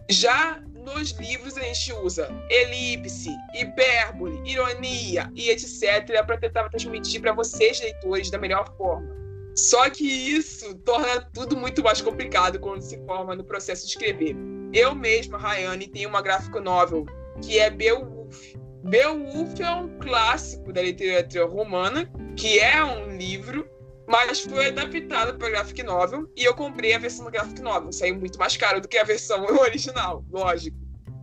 Já 0.10 0.62
nos 0.74 1.12
livros 1.12 1.58
a 1.58 1.62
gente 1.62 1.94
usa 1.94 2.30
elipse, 2.50 3.30
hipérbole, 3.54 4.42
ironia 4.50 5.32
e 5.36 5.50
etc. 5.50 6.26
para 6.26 6.38
tentar 6.38 6.70
transmitir 6.70 7.22
para 7.22 7.34
vocês, 7.34 7.80
leitores, 7.82 8.30
da 8.30 8.38
melhor 8.38 8.74
forma. 8.78 9.14
Só 9.56 9.90
que 9.90 10.06
isso 10.06 10.74
torna 10.80 11.22
tudo 11.34 11.56
muito 11.56 11.84
mais 11.84 12.02
complicado 12.02 12.60
quando 12.60 12.82
se 12.82 12.98
forma 13.06 13.36
no 13.36 13.44
processo 13.44 13.86
de 13.86 13.92
escrever. 13.92 14.36
Eu 14.74 14.96
mesma, 14.96 15.38
Rayane, 15.38 15.88
tenho 15.88 16.10
uma 16.10 16.22
gráfica 16.22 16.60
novel 16.60 17.06
que 17.42 17.60
é 17.60 17.70
Beowulf. 17.70 18.56
Beowulf 18.84 19.60
é 19.60 19.72
um 19.72 19.98
clássico 20.00 20.74
da 20.74 20.82
literatura 20.82 21.46
romana, 21.46 22.12
que 22.36 22.60
é 22.60 22.84
um 22.84 23.16
livro, 23.16 23.68
mas 24.08 24.42
foi 24.42 24.68
adaptado 24.68 25.38
para 25.38 25.50
graphic 25.50 25.82
novel 25.84 26.30
e 26.36 26.44
eu 26.44 26.54
comprei 26.54 26.94
a 26.94 27.00
versão 27.00 27.26
do 27.26 27.32
graphic 27.32 27.62
novel. 27.62 27.92
Saiu 27.94 28.16
muito 28.20 28.38
mais 28.38 28.58
caro 28.58 28.82
do 28.82 28.88
que 28.88 28.98
a 28.98 29.04
versão 29.04 29.46
original, 29.60 30.26
lógico. 30.32 30.78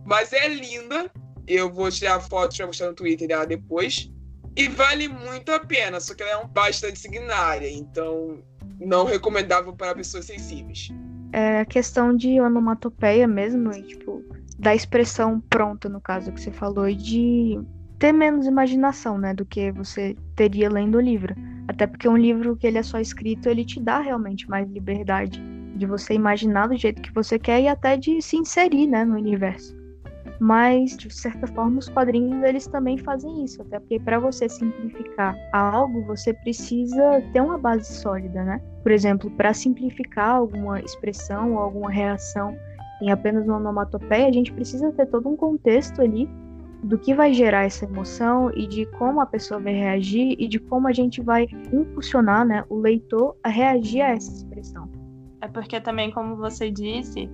Mas 0.05 0.33
é 0.33 0.47
linda. 0.47 1.11
Eu 1.47 1.71
vou 1.71 1.91
tirar 1.91 2.15
a 2.15 2.19
foto 2.19 2.55
para 2.55 2.67
mostrar 2.67 2.87
no 2.87 2.93
Twitter 2.93 3.27
dela 3.27 3.45
depois. 3.45 4.11
E 4.55 4.67
vale 4.67 5.07
muito 5.07 5.51
a 5.51 5.59
pena, 5.59 5.99
só 5.99 6.13
que 6.13 6.23
ela 6.23 6.31
é 6.31 6.37
um 6.37 6.47
bastante 6.47 6.99
signária, 6.99 7.69
então 7.69 8.43
não 8.79 9.05
recomendável 9.05 9.73
para 9.73 9.95
pessoas 9.95 10.25
sensíveis. 10.25 10.89
É 11.31 11.63
questão 11.65 12.15
de 12.15 12.41
onomatopeia 12.41 13.27
mesmo, 13.27 13.71
e, 13.71 13.81
tipo, 13.83 14.23
da 14.61 14.75
expressão 14.75 15.41
pronta, 15.49 15.89
no 15.89 15.99
caso 15.99 16.31
que 16.31 16.39
você 16.39 16.51
falou, 16.51 16.87
e 16.87 16.95
de 16.95 17.59
ter 17.97 18.11
menos 18.11 18.45
imaginação, 18.45 19.17
né, 19.17 19.33
do 19.33 19.43
que 19.43 19.71
você 19.71 20.15
teria 20.35 20.69
lendo 20.69 20.97
o 20.97 21.01
livro. 21.01 21.35
Até 21.67 21.87
porque 21.87 22.07
um 22.07 22.17
livro 22.17 22.55
que 22.55 22.67
ele 22.67 22.77
é 22.77 22.83
só 22.83 22.99
escrito, 22.99 23.49
ele 23.49 23.65
te 23.65 23.79
dá 23.79 23.99
realmente 23.99 24.47
mais 24.47 24.69
liberdade 24.69 25.41
de 25.75 25.85
você 25.85 26.13
imaginar 26.13 26.67
do 26.67 26.77
jeito 26.77 27.01
que 27.01 27.11
você 27.11 27.39
quer 27.39 27.59
e 27.61 27.67
até 27.67 27.97
de 27.97 28.21
se 28.21 28.37
inserir, 28.37 28.85
né, 28.85 29.03
no 29.03 29.15
universo 29.15 29.81
mas 30.41 30.97
de 30.97 31.13
certa 31.13 31.45
forma 31.45 31.77
os 31.77 31.87
quadrinhos 31.87 32.43
eles 32.43 32.65
também 32.65 32.97
fazem 32.97 33.43
isso, 33.45 33.61
até 33.61 33.79
porque 33.79 33.99
para 33.99 34.17
você 34.17 34.49
simplificar 34.49 35.35
algo, 35.53 36.03
você 36.05 36.33
precisa 36.33 37.21
ter 37.31 37.41
uma 37.41 37.59
base 37.59 37.93
sólida, 37.93 38.43
né? 38.43 38.59
Por 38.81 38.91
exemplo, 38.91 39.29
para 39.29 39.53
simplificar 39.53 40.37
alguma 40.37 40.79
expressão 40.81 41.53
ou 41.53 41.59
alguma 41.59 41.91
reação 41.91 42.57
em 43.01 43.11
apenas 43.11 43.45
uma 43.45 43.57
onomatopeia, 43.57 44.27
a 44.27 44.31
gente 44.31 44.53
precisa 44.53 44.91
ter 44.91 45.07
todo 45.07 45.27
um 45.27 45.35
contexto 45.35 46.01
ali 46.01 46.29
do 46.83 46.97
que 46.97 47.13
vai 47.13 47.33
gerar 47.33 47.63
essa 47.63 47.85
emoção 47.85 48.51
e 48.55 48.65
de 48.65 48.85
como 48.97 49.21
a 49.21 49.25
pessoa 49.25 49.59
vai 49.59 49.73
reagir 49.73 50.35
e 50.39 50.47
de 50.47 50.59
como 50.59 50.87
a 50.87 50.91
gente 50.91 51.21
vai 51.21 51.47
impulsionar 51.71 52.45
né, 52.45 52.63
o 52.69 52.79
leitor 52.79 53.35
a 53.43 53.49
reagir 53.49 54.01
a 54.01 54.09
essa 54.09 54.31
expressão. 54.31 54.89
É 55.41 55.47
porque 55.47 55.79
também, 55.79 56.11
como 56.11 56.35
você 56.35 56.71
disse, 56.71 57.29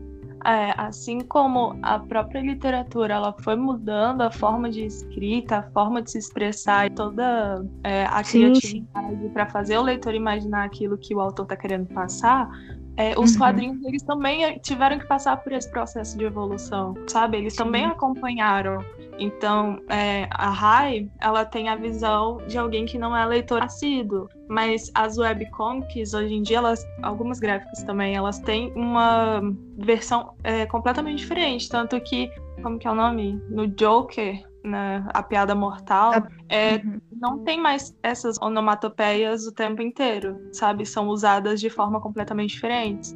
é, 0.46 0.74
assim 0.78 1.22
como 1.22 1.78
a 1.82 2.00
própria 2.00 2.42
literatura 2.42 3.16
ela 3.16 3.36
foi 3.42 3.56
mudando 3.56 4.22
a 4.22 4.32
forma 4.32 4.70
de 4.70 4.86
escrita, 4.86 5.58
a 5.58 5.64
forma 5.72 6.02
de 6.02 6.12
se 6.12 6.18
expressar 6.18 6.88
e 6.88 6.90
toda 6.92 7.66
é, 7.84 8.06
a 8.06 8.24
criatividade 8.24 9.30
para 9.34 9.48
fazer 9.48 9.78
o 9.78 9.82
leitor 9.82 10.14
imaginar 10.14 10.64
aquilo 10.66 10.98
que 10.98 11.16
o 11.16 11.20
autor 11.20 11.44
está 11.44 11.56
querendo 11.56 11.88
passar, 11.88 12.50
é, 12.98 13.14
os 13.18 13.34
uhum. 13.34 13.38
quadrinhos 13.38 13.86
eles 13.86 14.02
também 14.02 14.58
tiveram 14.60 14.98
que 14.98 15.06
passar 15.06 15.38
por 15.38 15.52
esse 15.52 15.70
processo 15.70 16.18
de 16.18 16.26
evolução, 16.26 16.96
sabe? 17.06 17.38
Eles 17.38 17.54
Sim. 17.54 17.64
também 17.64 17.86
acompanharam. 17.86 18.84
Então, 19.20 19.80
é, 19.88 20.28
a 20.32 20.50
Rai, 20.50 21.10
ela 21.20 21.46
tem 21.46 21.70
a 21.70 21.76
visão 21.76 22.40
de 22.48 22.58
alguém 22.58 22.86
que 22.86 22.98
não 22.98 23.16
é 23.16 23.24
leitor 23.26 23.62
assíduo, 23.62 24.28
mas 24.48 24.92
as 24.96 25.18
webcomics, 25.18 26.14
hoje 26.14 26.34
em 26.34 26.42
dia, 26.42 26.58
elas, 26.58 26.84
algumas 27.04 27.40
gráficas 27.40 27.84
também, 27.84 28.16
elas 28.16 28.40
têm 28.40 28.72
uma 28.76 29.42
versão 29.78 30.34
é, 30.44 30.66
completamente 30.66 31.20
diferente, 31.20 31.70
tanto 31.70 32.00
que, 32.02 32.30
como 32.62 32.80
que 32.80 32.88
é 32.88 32.92
o 32.92 32.96
nome? 32.96 33.42
No 33.50 33.68
Joker, 33.68 34.44
né, 34.68 35.06
a 35.14 35.24
piada 35.24 35.56
mortal, 35.56 36.14
é, 36.50 36.76
uhum. 36.76 37.00
não 37.12 37.40
tem 37.44 37.60
mais 37.60 37.96
essas 38.04 38.38
onomatopeias 38.42 39.48
o 39.48 39.52
tempo 39.52 39.82
inteiro, 39.82 40.40
sabe? 40.52 40.86
São 40.86 41.08
usadas 41.08 41.60
de 41.60 41.70
forma 41.70 42.00
completamente 42.02 42.52
diferente. 42.52 43.14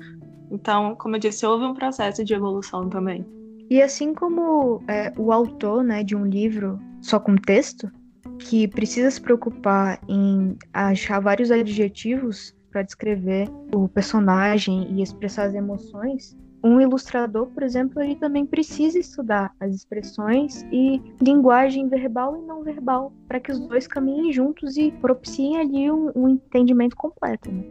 Então, 0.50 0.96
como 0.96 1.16
eu 1.16 1.20
disse, 1.20 1.46
houve 1.46 1.66
um 1.66 1.74
processo 1.74 2.24
de 2.24 2.34
evolução 2.34 2.90
também. 2.90 3.26
E 3.70 3.82
assim 3.82 4.14
como 4.14 4.84
é, 4.88 5.14
o 5.18 5.32
autor 5.32 5.84
né, 5.84 6.04
de 6.04 6.16
um 6.16 6.26
livro 6.26 6.80
só 7.00 7.20
com 7.20 7.36
texto, 7.36 7.90
que 8.38 8.68
precisa 8.68 9.10
se 9.10 9.22
preocupar 9.22 10.00
em 10.10 10.58
achar 10.74 11.20
vários 11.20 11.52
adjetivos 11.52 12.54
para 12.72 12.82
descrever 12.82 13.50
o 13.74 13.88
personagem 13.88 14.92
e 14.92 15.02
expressar 15.02 15.46
as 15.46 15.54
emoções, 15.54 16.36
um 16.64 16.80
ilustrador, 16.80 17.48
por 17.48 17.64
exemplo, 17.64 18.02
ele 18.02 18.16
também 18.16 18.46
precisa 18.46 19.00
estudar 19.00 19.52
as 19.60 19.74
expressões 19.74 20.64
e 20.72 21.02
linguagem 21.20 21.88
verbal 21.88 22.38
e 22.38 22.46
não 22.46 22.64
verbal 22.64 23.12
para 23.28 23.40
que 23.40 23.52
os 23.52 23.60
dois 23.60 23.88
caminhem 23.88 24.32
juntos 24.32 24.78
e 24.78 24.92
propiciem 24.92 25.58
ali 25.58 25.92
um, 25.92 26.12
um 26.16 26.30
entendimento 26.30 26.96
completo. 26.96 27.52
Né? 27.52 27.64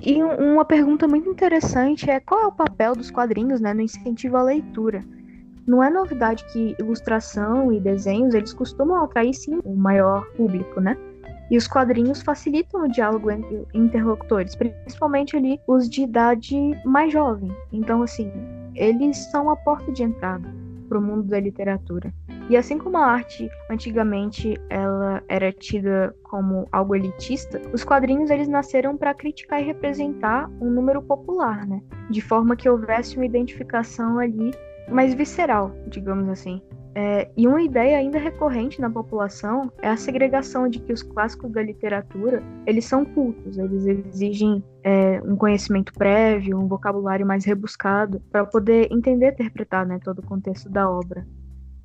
E 0.00 0.22
um, 0.22 0.54
uma 0.54 0.64
pergunta 0.64 1.06
muito 1.06 1.28
interessante 1.28 2.10
é 2.10 2.18
qual 2.18 2.40
é 2.40 2.46
o 2.46 2.52
papel 2.52 2.94
dos 2.94 3.10
quadrinhos 3.10 3.60
né, 3.60 3.72
no 3.72 3.82
incentivo 3.82 4.36
à 4.36 4.42
leitura? 4.42 5.04
Não 5.66 5.82
é 5.82 5.90
novidade 5.90 6.44
que 6.52 6.74
ilustração 6.78 7.72
e 7.72 7.78
desenhos 7.78 8.34
eles 8.34 8.52
costumam 8.52 9.04
atrair 9.04 9.34
sim 9.34 9.60
o 9.64 9.76
maior 9.76 10.24
público, 10.32 10.80
né? 10.80 10.96
E 11.50 11.56
os 11.56 11.66
quadrinhos 11.66 12.22
facilitam 12.22 12.84
o 12.84 12.88
diálogo 12.88 13.30
entre 13.30 13.66
interlocutores, 13.72 14.54
principalmente 14.54 15.36
ali 15.36 15.58
os 15.66 15.88
de 15.88 16.02
idade 16.02 16.56
mais 16.84 17.12
jovem. 17.12 17.50
Então, 17.72 18.02
assim, 18.02 18.30
eles 18.74 19.16
são 19.30 19.50
a 19.50 19.56
porta 19.56 19.90
de 19.90 20.02
entrada 20.02 20.48
para 20.88 20.98
o 20.98 21.02
mundo 21.02 21.24
da 21.24 21.38
literatura. 21.40 22.12
E 22.48 22.56
assim 22.56 22.78
como 22.78 22.96
a 22.96 23.04
arte 23.04 23.50
antigamente 23.70 24.58
ela 24.70 25.22
era 25.28 25.52
tida 25.52 26.14
como 26.22 26.66
algo 26.72 26.94
elitista, 26.94 27.60
os 27.74 27.84
quadrinhos 27.84 28.30
eles 28.30 28.48
nasceram 28.48 28.96
para 28.96 29.12
criticar 29.12 29.60
e 29.60 29.66
representar 29.66 30.50
um 30.58 30.70
número 30.70 31.02
popular, 31.02 31.66
né? 31.66 31.82
De 32.08 32.22
forma 32.22 32.56
que 32.56 32.68
houvesse 32.68 33.16
uma 33.16 33.26
identificação 33.26 34.18
ali 34.18 34.50
mais 34.90 35.12
visceral, 35.12 35.72
digamos 35.88 36.26
assim. 36.30 36.62
É, 36.94 37.30
e 37.36 37.46
uma 37.46 37.62
ideia 37.62 37.98
ainda 37.98 38.18
recorrente 38.18 38.80
na 38.80 38.90
população 38.90 39.70
é 39.80 39.88
a 39.88 39.96
segregação 39.96 40.68
de 40.68 40.80
que 40.80 40.92
os 40.92 41.02
clássicos 41.02 41.52
da 41.52 41.62
literatura 41.62 42.42
eles 42.66 42.84
são 42.86 43.04
cultos, 43.04 43.58
eles 43.58 43.86
exigem 43.86 44.64
é, 44.82 45.20
um 45.22 45.36
conhecimento 45.36 45.92
prévio, 45.92 46.58
um 46.58 46.66
vocabulário 46.66 47.26
mais 47.26 47.44
rebuscado 47.44 48.20
para 48.32 48.44
poder 48.44 48.88
entender 48.90 49.26
e 49.26 49.32
interpretar 49.32 49.86
né, 49.86 49.98
todo 50.02 50.20
o 50.20 50.26
contexto 50.26 50.68
da 50.68 50.90
obra. 50.90 51.26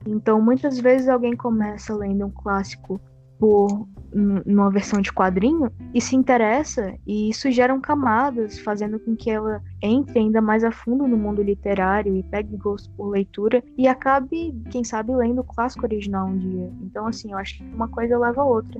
Então, 0.06 0.42
muitas 0.42 0.80
vezes 0.80 1.08
alguém 1.08 1.36
começa 1.36 1.96
lendo 1.96 2.26
um 2.26 2.32
clássico 2.32 3.00
por 3.44 3.86
numa 4.14 4.72
versão 4.72 5.02
de 5.02 5.12
quadrinho 5.12 5.70
e 5.94 6.00
se 6.00 6.16
interessa 6.16 6.96
e 7.06 7.30
isso 7.30 7.52
gera 7.52 7.78
camadas, 7.82 8.58
fazendo 8.60 8.98
com 9.00 9.18
que 9.18 9.30
ela 9.30 9.62
entre 9.82 10.18
ainda 10.18 10.40
mais 10.40 10.64
a 10.64 10.72
fundo 10.72 11.06
no 11.06 11.18
mundo 11.18 11.44
literário 11.44 12.16
e 12.16 12.24
pegue 12.24 12.56
gosto 12.56 12.90
por 12.92 13.10
leitura 13.10 13.62
e 13.78 13.86
acabe, 13.86 14.56
quem 14.70 14.86
sabe, 14.86 15.14
lendo 15.14 15.42
o 15.42 15.44
clássico 15.44 15.84
original 15.84 16.28
um 16.28 16.38
dia. 16.38 16.72
Então, 16.84 17.06
assim, 17.06 17.34
eu 17.34 17.38
acho 17.38 17.58
que 17.58 17.64
uma 17.66 17.90
coisa 17.90 18.18
leva 18.18 18.42
a 18.42 18.46
outra. 18.46 18.80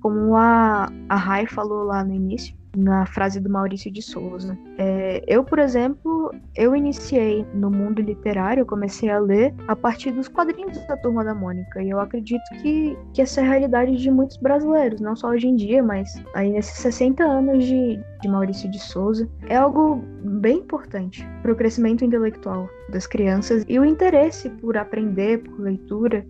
Como 0.00 0.34
a, 0.34 0.90
a 1.08 1.14
Rai 1.14 1.46
falou 1.46 1.84
lá 1.84 2.02
no 2.02 2.14
início, 2.14 2.56
na 2.76 3.06
frase 3.06 3.40
do 3.40 3.50
Maurício 3.50 3.90
de 3.90 4.02
Souza. 4.02 4.56
É, 4.78 5.22
eu, 5.26 5.44
por 5.44 5.58
exemplo, 5.58 6.32
eu 6.54 6.74
iniciei 6.74 7.44
no 7.54 7.70
mundo 7.70 8.00
literário, 8.02 8.66
comecei 8.66 9.10
a 9.10 9.18
ler 9.18 9.54
a 9.68 9.76
partir 9.76 10.10
dos 10.12 10.28
quadrinhos 10.28 10.78
da 10.86 10.96
Turma 10.96 11.24
da 11.24 11.34
Mônica, 11.34 11.82
e 11.82 11.90
eu 11.90 12.00
acredito 12.00 12.42
que, 12.60 12.96
que 13.12 13.22
essa 13.22 13.40
é 13.40 13.44
a 13.44 13.48
realidade 13.48 13.96
de 13.96 14.10
muitos 14.10 14.36
brasileiros, 14.36 15.00
não 15.00 15.14
só 15.14 15.28
hoje 15.28 15.48
em 15.48 15.56
dia, 15.56 15.82
mas 15.82 16.22
aí 16.34 16.50
nesses 16.50 16.76
60 16.78 17.22
anos 17.24 17.64
de, 17.64 18.00
de 18.20 18.28
Maurício 18.28 18.70
de 18.70 18.78
Souza. 18.78 19.28
É 19.48 19.56
algo 19.56 20.02
bem 20.22 20.58
importante 20.58 21.26
para 21.42 21.52
o 21.52 21.56
crescimento 21.56 22.04
intelectual 22.04 22.68
das 22.90 23.06
crianças 23.06 23.64
e 23.68 23.78
o 23.78 23.84
interesse 23.84 24.48
por 24.50 24.76
aprender, 24.76 25.38
por 25.38 25.60
leitura, 25.60 26.24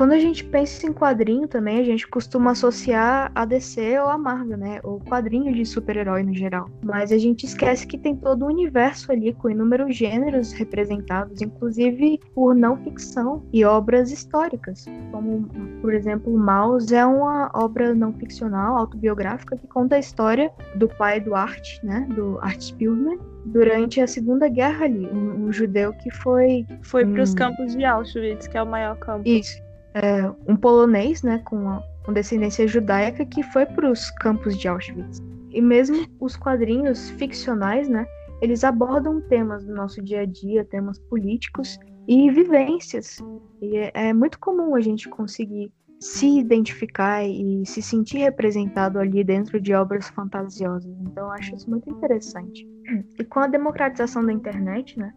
quando 0.00 0.12
a 0.12 0.18
gente 0.18 0.42
pensa 0.42 0.86
em 0.86 0.94
quadrinho 0.94 1.46
também, 1.46 1.78
a 1.78 1.84
gente 1.84 2.08
costuma 2.08 2.52
associar 2.52 3.30
a 3.34 3.44
DC 3.44 3.98
ou 3.98 4.08
a 4.08 4.16
Marvel, 4.16 4.56
né? 4.56 4.80
Ou 4.82 4.98
quadrinho 4.98 5.52
de 5.52 5.62
super-herói 5.66 6.22
no 6.22 6.32
geral. 6.32 6.70
Mas 6.82 7.12
a 7.12 7.18
gente 7.18 7.44
esquece 7.44 7.86
que 7.86 7.98
tem 7.98 8.16
todo 8.16 8.40
o 8.40 8.44
um 8.46 8.48
universo 8.48 9.12
ali 9.12 9.34
com 9.34 9.50
inúmeros 9.50 9.94
gêneros 9.94 10.52
representados, 10.52 11.42
inclusive 11.42 12.18
por 12.34 12.54
não 12.54 12.78
ficção 12.78 13.42
e 13.52 13.62
obras 13.62 14.10
históricas. 14.10 14.86
Como, 15.12 15.46
por 15.82 15.92
exemplo, 15.92 16.32
Maus 16.32 16.90
é 16.92 17.04
uma 17.04 17.50
obra 17.52 17.94
não 17.94 18.14
ficcional, 18.14 18.78
autobiográfica, 18.78 19.58
que 19.58 19.66
conta 19.66 19.96
a 19.96 19.98
história 19.98 20.50
do 20.76 20.88
pai 20.88 21.20
do 21.20 21.34
Art, 21.34 21.76
né? 21.82 22.08
Do 22.08 22.38
Art 22.40 22.58
Spiegelman, 22.58 23.18
durante 23.44 24.00
a 24.00 24.06
Segunda 24.06 24.48
Guerra 24.48 24.86
ali, 24.86 25.06
um, 25.08 25.44
um 25.44 25.52
judeu 25.52 25.92
que 25.92 26.10
foi 26.10 26.66
foi 26.80 27.04
para 27.04 27.22
os 27.22 27.34
campos 27.34 27.76
de 27.76 27.84
Auschwitz, 27.84 28.48
que 28.48 28.56
é 28.56 28.62
o 28.62 28.66
maior 28.66 28.96
campo. 28.96 29.28
Isso 29.28 29.68
é, 29.94 30.30
um 30.46 30.56
polonês, 30.56 31.22
né, 31.22 31.38
com, 31.44 31.68
a, 31.68 31.82
com 32.04 32.12
descendência 32.12 32.66
judaica, 32.66 33.24
que 33.24 33.42
foi 33.42 33.66
para 33.66 33.90
os 33.90 34.10
campos 34.12 34.56
de 34.56 34.68
Auschwitz. 34.68 35.20
E 35.50 35.60
mesmo 35.60 36.06
os 36.20 36.36
quadrinhos 36.36 37.10
ficcionais, 37.10 37.88
né, 37.88 38.06
eles 38.40 38.64
abordam 38.64 39.20
temas 39.20 39.64
do 39.64 39.74
nosso 39.74 40.02
dia 40.02 40.20
a 40.20 40.24
dia, 40.24 40.64
temas 40.64 40.98
políticos 40.98 41.78
e 42.08 42.30
vivências. 42.30 43.18
E 43.60 43.76
é, 43.76 43.90
é 43.94 44.12
muito 44.12 44.38
comum 44.38 44.74
a 44.74 44.80
gente 44.80 45.08
conseguir 45.08 45.72
se 46.00 46.38
identificar 46.38 47.22
e 47.26 47.62
se 47.66 47.82
sentir 47.82 48.18
representado 48.18 48.98
ali 48.98 49.22
dentro 49.22 49.60
de 49.60 49.74
obras 49.74 50.08
fantasiosas. 50.08 50.90
Então, 51.02 51.26
eu 51.26 51.30
acho 51.32 51.54
isso 51.54 51.68
muito 51.68 51.90
interessante. 51.90 52.66
E 53.18 53.24
com 53.24 53.40
a 53.40 53.46
democratização 53.46 54.24
da 54.24 54.32
internet, 54.32 54.98
né, 54.98 55.12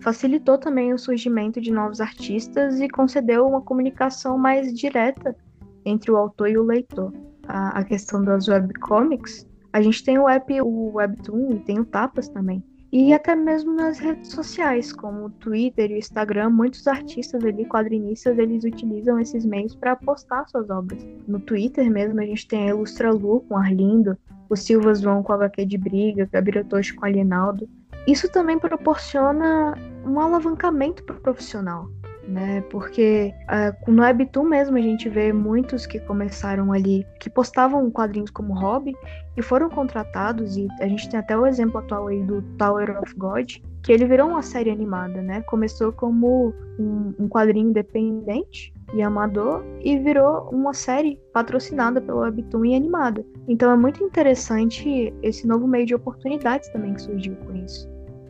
facilitou 0.00 0.58
também 0.58 0.92
o 0.92 0.98
surgimento 0.98 1.60
de 1.60 1.70
novos 1.70 2.00
artistas 2.00 2.80
e 2.80 2.88
concedeu 2.88 3.46
uma 3.46 3.60
comunicação 3.60 4.38
mais 4.38 4.72
direta 4.72 5.36
entre 5.84 6.10
o 6.10 6.16
autor 6.16 6.48
e 6.48 6.58
o 6.58 6.62
leitor. 6.62 7.12
A, 7.46 7.78
a 7.78 7.84
questão 7.84 8.22
das 8.22 8.46
webcomics, 8.48 9.46
a 9.72 9.80
gente 9.80 10.04
tem 10.04 10.18
o 10.18 10.28
app, 10.28 10.60
o 10.60 10.94
Webtoon 10.94 11.52
e 11.52 11.58
tem 11.60 11.78
o 11.78 11.84
Tapas 11.84 12.28
também. 12.28 12.62
E 12.90 13.12
até 13.12 13.36
mesmo 13.36 13.74
nas 13.74 13.98
redes 13.98 14.30
sociais, 14.30 14.92
como 14.92 15.26
o 15.26 15.30
Twitter 15.30 15.90
e 15.90 15.94
o 15.94 15.98
Instagram, 15.98 16.48
muitos 16.48 16.86
artistas 16.86 17.44
ali, 17.44 17.66
quadrinistas, 17.66 18.38
eles 18.38 18.64
utilizam 18.64 19.18
esses 19.18 19.44
meios 19.44 19.74
para 19.74 19.94
postar 19.94 20.48
suas 20.48 20.70
obras. 20.70 21.06
No 21.26 21.38
Twitter 21.38 21.90
mesmo, 21.90 22.18
a 22.18 22.24
gente 22.24 22.48
tem 22.48 22.62
a 22.62 22.70
Ilustra 22.70 23.12
Lu 23.12 23.42
com 23.42 23.58
Arlindo, 23.58 24.16
o 24.48 24.56
Silva 24.56 24.94
João 24.94 25.22
com 25.22 25.34
HQ 25.34 25.66
de 25.66 25.76
Briga, 25.76 26.28
Gabriel 26.32 26.64
Toshi 26.64 26.94
com 26.94 27.04
Alienaldo. 27.04 27.68
Isso 28.06 28.30
também 28.30 28.58
proporciona 28.58 29.74
um 30.04 30.18
alavancamento 30.18 31.02
para 31.04 31.16
o 31.16 31.20
profissional, 31.20 31.88
né? 32.26 32.62
Porque 32.70 33.34
uh, 33.44 33.90
no 33.90 34.02
Webtoon 34.02 34.44
mesmo 34.44 34.76
a 34.76 34.80
gente 34.80 35.08
vê 35.08 35.32
muitos 35.32 35.86
que 35.86 36.00
começaram 36.00 36.72
ali, 36.72 37.06
que 37.20 37.28
postavam 37.28 37.90
quadrinhos 37.90 38.30
como 38.30 38.54
hobby 38.54 38.94
e 39.36 39.42
foram 39.42 39.68
contratados, 39.68 40.56
e 40.56 40.66
a 40.80 40.88
gente 40.88 41.08
tem 41.08 41.20
até 41.20 41.36
o 41.36 41.46
exemplo 41.46 41.78
atual 41.78 42.08
aí 42.08 42.22
do 42.22 42.42
Tower 42.56 42.98
of 43.02 43.14
God, 43.16 43.56
que 43.82 43.92
ele 43.92 44.06
virou 44.06 44.28
uma 44.28 44.42
série 44.42 44.70
animada, 44.70 45.20
né? 45.22 45.42
Começou 45.42 45.92
como 45.92 46.54
um, 46.78 47.14
um 47.18 47.28
quadrinho 47.28 47.70
independente 47.70 48.72
e 48.92 49.02
amador 49.02 49.62
e 49.80 49.98
virou 49.98 50.48
uma 50.50 50.72
série 50.72 51.20
patrocinada 51.32 52.00
pelo 52.00 52.20
Webtoon 52.20 52.64
e 52.64 52.74
animada. 52.74 53.24
Então 53.46 53.70
é 53.70 53.76
muito 53.76 54.02
interessante 54.02 55.12
esse 55.22 55.46
novo 55.46 55.66
meio 55.66 55.86
de 55.86 55.94
oportunidades 55.94 56.68
também 56.70 56.94
que 56.94 57.02
surgiu 57.02 57.36
com 57.36 57.54
isso. 57.56 57.88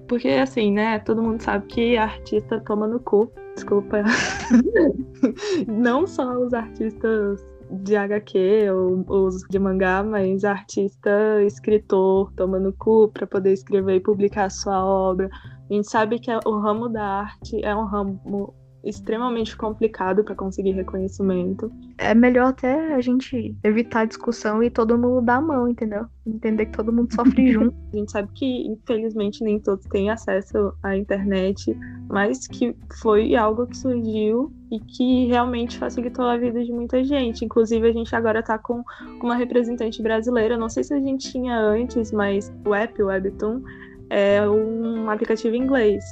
Porque, 0.08 0.28
assim, 0.28 0.72
né, 0.72 0.98
todo 1.00 1.22
mundo 1.22 1.40
sabe 1.42 1.66
que 1.66 1.96
artista 1.96 2.60
toma 2.60 2.86
no 2.86 2.98
cu. 2.98 3.30
Desculpa. 3.54 4.02
Não 5.68 6.06
só 6.06 6.32
os 6.38 6.54
artistas 6.54 7.44
de 7.70 7.94
HQ 7.94 8.70
ou 8.70 9.04
os 9.26 9.42
de 9.50 9.58
mangá, 9.58 10.02
mas 10.02 10.44
artista, 10.44 11.42
escritor, 11.42 12.32
toma 12.32 12.58
no 12.58 12.72
cu 12.72 13.08
para 13.08 13.26
poder 13.26 13.52
escrever 13.52 13.96
e 13.96 14.00
publicar 14.00 14.50
sua 14.50 14.82
obra. 14.82 15.28
A 15.70 15.74
gente 15.74 15.90
sabe 15.90 16.18
que 16.18 16.30
o 16.46 16.58
ramo 16.58 16.88
da 16.88 17.04
arte 17.04 17.62
é 17.62 17.76
um 17.76 17.84
ramo 17.84 18.54
extremamente 18.84 19.56
complicado 19.56 20.22
para 20.24 20.34
conseguir 20.34 20.72
reconhecimento. 20.72 21.70
É 21.96 22.14
melhor 22.14 22.48
até 22.48 22.94
a 22.94 23.00
gente 23.00 23.56
evitar 23.62 24.00
a 24.00 24.04
discussão 24.04 24.62
e 24.62 24.70
todo 24.70 24.98
mundo 24.98 25.20
dar 25.20 25.36
a 25.36 25.40
mão, 25.40 25.68
entendeu? 25.68 26.06
Entender 26.26 26.66
que 26.66 26.76
todo 26.76 26.92
mundo 26.92 27.12
sofre 27.12 27.50
junto. 27.52 27.74
A 27.92 27.96
gente 27.96 28.12
sabe 28.12 28.28
que, 28.34 28.66
infelizmente, 28.66 29.42
nem 29.42 29.58
todos 29.58 29.84
têm 29.86 30.10
acesso 30.10 30.72
à 30.82 30.96
internet, 30.96 31.76
mas 32.08 32.46
que 32.46 32.74
foi 33.00 33.34
algo 33.34 33.66
que 33.66 33.76
surgiu 33.76 34.52
e 34.70 34.78
que 34.80 35.26
realmente 35.26 35.78
facilitou 35.78 36.24
a 36.26 36.36
vida 36.36 36.64
de 36.64 36.72
muita 36.72 37.02
gente. 37.02 37.44
Inclusive, 37.44 37.88
a 37.88 37.92
gente 37.92 38.14
agora 38.14 38.40
está 38.40 38.58
com 38.58 38.82
uma 39.22 39.34
representante 39.34 40.02
brasileira. 40.02 40.56
Não 40.56 40.68
sei 40.68 40.84
se 40.84 40.94
a 40.94 41.00
gente 41.00 41.30
tinha 41.30 41.58
antes, 41.58 42.12
mas 42.12 42.52
o 42.64 42.74
app, 42.74 43.02
o 43.02 43.06
Webtoon, 43.06 43.62
é 44.10 44.48
um 44.48 45.10
aplicativo 45.10 45.54
em 45.56 45.62
inglês. 45.62 46.04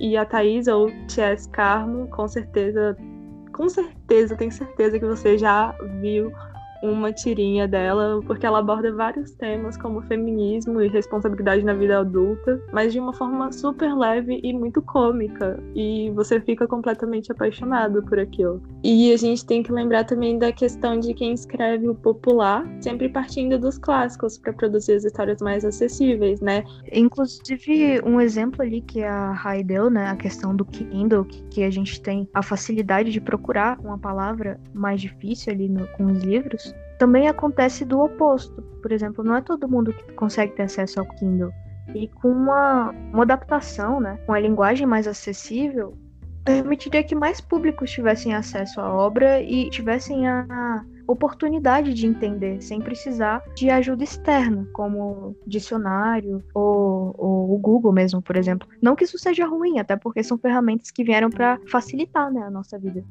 E 0.00 0.16
a 0.16 0.24
Thaís 0.24 0.66
ou 0.66 0.88
Chess 1.08 1.46
Carmo, 1.46 2.08
com 2.08 2.26
certeza, 2.26 2.96
com 3.52 3.68
certeza, 3.68 4.34
tenho 4.34 4.50
certeza 4.50 4.98
que 4.98 5.04
você 5.04 5.36
já 5.36 5.72
viu 6.00 6.32
uma 6.82 7.12
tirinha 7.12 7.66
dela, 7.68 8.20
porque 8.26 8.46
ela 8.46 8.58
aborda 8.58 8.92
vários 8.92 9.32
temas 9.32 9.76
como 9.76 10.02
feminismo 10.02 10.80
e 10.80 10.88
responsabilidade 10.88 11.64
na 11.64 11.74
vida 11.74 11.98
adulta, 11.98 12.60
mas 12.72 12.92
de 12.92 12.98
uma 12.98 13.12
forma 13.12 13.52
super 13.52 13.94
leve 13.94 14.40
e 14.42 14.52
muito 14.52 14.80
cômica, 14.82 15.62
e 15.74 16.10
você 16.14 16.40
fica 16.40 16.66
completamente 16.66 17.30
apaixonado 17.30 18.02
por 18.02 18.18
aquilo. 18.18 18.62
E 18.82 19.12
a 19.12 19.16
gente 19.16 19.44
tem 19.44 19.62
que 19.62 19.72
lembrar 19.72 20.04
também 20.04 20.38
da 20.38 20.52
questão 20.52 20.98
de 20.98 21.12
quem 21.14 21.32
escreve 21.32 21.88
o 21.88 21.94
popular, 21.94 22.66
sempre 22.80 23.08
partindo 23.08 23.58
dos 23.58 23.78
clássicos 23.78 24.38
para 24.38 24.52
produzir 24.52 24.94
as 24.94 25.04
histórias 25.04 25.40
mais 25.40 25.64
acessíveis, 25.64 26.40
né? 26.40 26.64
Inclusive, 26.92 28.00
um 28.04 28.20
exemplo 28.20 28.62
ali 28.62 28.80
que 28.80 29.02
a 29.02 29.32
Rai 29.32 29.62
deu, 29.62 29.90
né, 29.90 30.06
a 30.06 30.16
questão 30.16 30.54
do 30.54 30.64
Kindle, 30.64 31.24
que, 31.24 31.60
a 31.60 31.70
gente 31.70 32.00
tem 32.00 32.26
a 32.32 32.42
facilidade 32.42 33.12
de 33.12 33.20
procurar 33.20 33.78
uma 33.80 33.98
palavra 33.98 34.58
mais 34.72 35.00
difícil 35.00 35.52
ali 35.52 35.68
no, 35.68 35.86
com 35.88 36.06
os 36.06 36.22
livros, 36.22 36.69
também 37.00 37.28
acontece 37.28 37.82
do 37.82 37.98
oposto. 37.98 38.60
Por 38.82 38.92
exemplo, 38.92 39.24
não 39.24 39.34
é 39.34 39.40
todo 39.40 39.66
mundo 39.66 39.90
que 39.90 40.12
consegue 40.12 40.52
ter 40.52 40.64
acesso 40.64 41.00
ao 41.00 41.06
Kindle. 41.06 41.50
E 41.94 42.06
com 42.08 42.28
uma, 42.28 42.90
uma 42.90 43.22
adaptação, 43.22 43.98
né, 43.98 44.18
com 44.26 44.34
a 44.34 44.38
linguagem 44.38 44.86
mais 44.86 45.08
acessível, 45.08 45.96
permitiria 46.44 47.02
que 47.02 47.14
mais 47.14 47.40
públicos 47.40 47.90
tivessem 47.90 48.34
acesso 48.34 48.82
à 48.82 48.94
obra 48.94 49.40
e 49.40 49.70
tivessem 49.70 50.28
a 50.28 50.84
oportunidade 51.10 51.92
de 51.94 52.06
entender, 52.06 52.60
sem 52.62 52.80
precisar 52.80 53.42
de 53.54 53.70
ajuda 53.70 54.04
externa, 54.04 54.66
como 54.72 55.36
dicionário 55.46 56.42
ou, 56.54 57.14
ou 57.18 57.54
o 57.54 57.58
Google 57.58 57.92
mesmo, 57.92 58.22
por 58.22 58.36
exemplo. 58.36 58.68
Não 58.80 58.96
que 58.96 59.04
isso 59.04 59.18
seja 59.18 59.46
ruim, 59.46 59.78
até 59.78 59.96
porque 59.96 60.22
são 60.22 60.38
ferramentas 60.38 60.90
que 60.90 61.04
vieram 61.04 61.30
para 61.30 61.58
facilitar 61.66 62.32
né, 62.32 62.42
a 62.42 62.50
nossa 62.50 62.78
vida. 62.78 63.04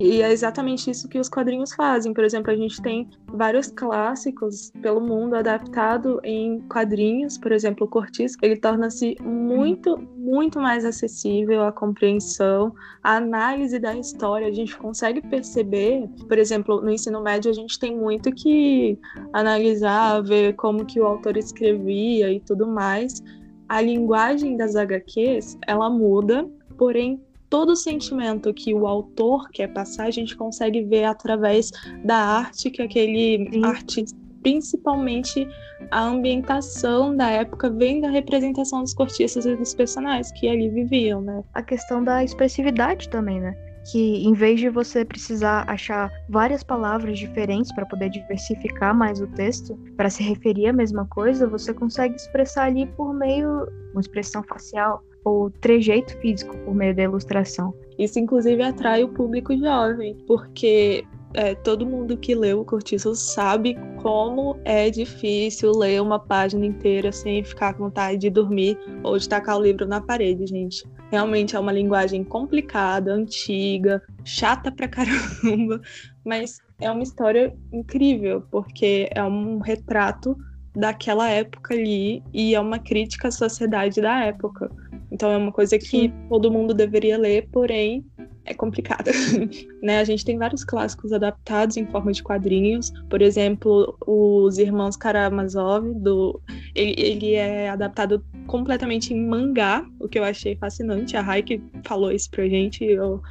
E 0.00 0.22
é 0.22 0.32
exatamente 0.32 0.90
isso 0.90 1.06
que 1.10 1.18
os 1.18 1.28
quadrinhos 1.28 1.74
fazem. 1.74 2.14
Por 2.14 2.24
exemplo, 2.24 2.50
a 2.50 2.56
gente 2.56 2.80
tem 2.80 3.06
vários 3.26 3.66
clássicos 3.70 4.72
pelo 4.80 4.98
mundo 4.98 5.34
adaptado 5.34 6.18
em 6.24 6.62
quadrinhos. 6.62 7.36
Por 7.36 7.52
exemplo, 7.52 7.86
o 7.86 7.90
Cortiço, 7.90 8.38
ele 8.40 8.56
torna-se 8.56 9.14
muito, 9.20 9.98
muito 10.16 10.58
mais 10.58 10.86
acessível 10.86 11.62
à 11.62 11.70
compreensão, 11.70 12.74
à 13.02 13.16
análise 13.16 13.78
da 13.78 13.94
história. 13.94 14.48
A 14.48 14.52
gente 14.52 14.74
consegue 14.78 15.20
perceber, 15.20 16.08
por 16.26 16.38
exemplo, 16.38 16.80
no 16.80 16.90
ensino 16.90 17.19
médio 17.20 17.50
a 17.50 17.54
gente 17.54 17.78
tem 17.78 17.96
muito 17.96 18.32
que 18.32 18.98
analisar, 19.32 20.22
ver 20.22 20.54
como 20.54 20.84
que 20.84 21.00
o 21.00 21.06
autor 21.06 21.36
escrevia 21.36 22.32
e 22.32 22.40
tudo 22.40 22.66
mais. 22.66 23.22
A 23.68 23.80
linguagem 23.80 24.56
das 24.56 24.74
HQs, 24.74 25.58
ela 25.66 25.88
muda, 25.88 26.48
porém 26.76 27.20
todo 27.48 27.70
o 27.70 27.76
sentimento 27.76 28.54
que 28.54 28.72
o 28.72 28.86
autor 28.86 29.48
quer 29.50 29.68
passar, 29.72 30.06
a 30.06 30.10
gente 30.10 30.36
consegue 30.36 30.82
ver 30.82 31.04
através 31.04 31.70
da 32.04 32.16
arte 32.16 32.70
que 32.70 32.82
aquele 32.82 33.50
Sim. 33.52 33.64
artista 33.64 34.20
principalmente 34.42 35.46
a 35.90 36.02
ambientação 36.02 37.16
da 37.16 37.28
época 37.30 37.70
vem 37.70 38.00
da 38.00 38.10
representação 38.10 38.82
dos 38.82 38.94
cortiços 38.94 39.44
e 39.46 39.56
dos 39.56 39.74
personagens 39.74 40.32
que 40.32 40.48
ali 40.48 40.68
viviam, 40.68 41.20
né? 41.20 41.42
A 41.54 41.62
questão 41.62 42.02
da 42.02 42.24
expressividade 42.24 43.08
também, 43.08 43.40
né? 43.40 43.54
Que 43.90 44.24
em 44.24 44.32
vez 44.32 44.60
de 44.60 44.68
você 44.68 45.04
precisar 45.04 45.64
achar 45.68 46.10
várias 46.28 46.62
palavras 46.62 47.18
diferentes 47.18 47.72
para 47.74 47.86
poder 47.86 48.10
diversificar 48.10 48.94
mais 48.94 49.20
o 49.20 49.26
texto, 49.28 49.78
para 49.96 50.10
se 50.10 50.22
referir 50.22 50.68
à 50.68 50.72
mesma 50.72 51.06
coisa, 51.06 51.46
você 51.46 51.72
consegue 51.72 52.14
expressar 52.14 52.64
ali 52.64 52.86
por 52.86 53.14
meio 53.14 53.66
uma 53.92 54.00
expressão 54.00 54.42
facial 54.42 55.02
ou 55.24 55.50
trejeito 55.50 56.16
físico 56.18 56.56
por 56.58 56.74
meio 56.74 56.94
da 56.94 57.02
ilustração. 57.02 57.74
Isso 57.98 58.18
inclusive 58.18 58.62
atrai 58.62 59.04
o 59.04 59.08
público 59.08 59.56
jovem, 59.56 60.16
porque 60.26 61.04
é, 61.34 61.54
todo 61.54 61.86
mundo 61.86 62.16
que 62.16 62.34
leu 62.34 62.60
o 62.60 62.64
Cortiço 62.64 63.14
sabe 63.14 63.76
como 64.02 64.58
é 64.64 64.90
difícil 64.90 65.72
ler 65.72 66.00
uma 66.00 66.18
página 66.18 66.64
inteira 66.66 67.12
sem 67.12 67.44
ficar 67.44 67.74
com 67.74 67.84
vontade 67.84 68.18
de 68.18 68.30
dormir 68.30 68.78
ou 69.02 69.16
de 69.18 69.28
tacar 69.28 69.58
o 69.58 69.62
livro 69.62 69.86
na 69.86 70.00
parede, 70.00 70.46
gente. 70.46 70.84
Realmente 71.10 71.56
é 71.56 71.58
uma 71.58 71.72
linguagem 71.72 72.22
complicada, 72.22 73.12
antiga, 73.12 74.02
chata 74.24 74.70
pra 74.70 74.86
caramba, 74.88 75.80
mas 76.24 76.60
é 76.80 76.90
uma 76.90 77.02
história 77.02 77.52
incrível, 77.72 78.42
porque 78.50 79.08
é 79.12 79.22
um 79.22 79.58
retrato 79.58 80.36
daquela 80.74 81.28
época 81.28 81.74
ali 81.74 82.22
e 82.32 82.54
é 82.54 82.60
uma 82.60 82.78
crítica 82.78 83.28
à 83.28 83.30
sociedade 83.30 84.00
da 84.00 84.24
época. 84.24 84.70
Então 85.10 85.30
é 85.30 85.36
uma 85.36 85.50
coisa 85.50 85.76
que 85.78 85.86
Sim. 85.86 86.12
todo 86.28 86.50
mundo 86.50 86.72
deveria 86.72 87.18
ler, 87.18 87.48
porém 87.50 88.04
é 88.44 88.54
complicada. 88.54 89.10
né? 89.82 89.98
A 89.98 90.04
gente 90.04 90.24
tem 90.24 90.38
vários 90.38 90.64
clássicos 90.64 91.12
adaptados 91.12 91.76
em 91.76 91.86
forma 91.86 92.12
de 92.12 92.22
quadrinhos. 92.22 92.92
Por 93.08 93.22
exemplo, 93.22 93.96
os 94.06 94.58
Irmãos 94.58 94.96
Karamazov, 94.96 95.94
do... 95.94 96.40
ele, 96.74 96.94
ele 96.98 97.34
é 97.34 97.68
adaptado 97.68 98.24
completamente 98.46 99.14
em 99.14 99.26
mangá, 99.26 99.84
o 99.98 100.08
que 100.08 100.18
eu 100.18 100.24
achei 100.24 100.56
fascinante. 100.56 101.16
A 101.16 101.22
Raik 101.22 101.62
falou 101.84 102.10
isso 102.10 102.30
pra 102.30 102.48
gente, 102.48 102.84
eu 102.84 103.22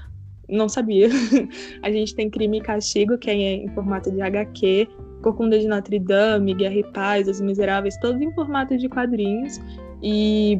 não 0.47 0.69
sabia. 0.69 1.09
a 1.83 1.91
gente 1.91 2.15
tem 2.15 2.29
Crime 2.29 2.57
e 2.59 2.61
Castigo, 2.61 3.17
que 3.17 3.29
é 3.29 3.33
em 3.33 3.69
formato 3.69 4.11
de 4.11 4.21
HQ, 4.21 4.87
Corcunda 5.21 5.59
de 5.59 5.67
Notre 5.67 5.99
Dame, 5.99 6.53
Guerra 6.53 6.75
e 6.75 6.83
Paz, 6.91 7.27
Os 7.27 7.41
Miseráveis, 7.41 7.97
todos 7.97 8.21
em 8.21 8.33
formato 8.33 8.77
de 8.77 8.87
quadrinhos. 8.87 9.59
E 10.01 10.59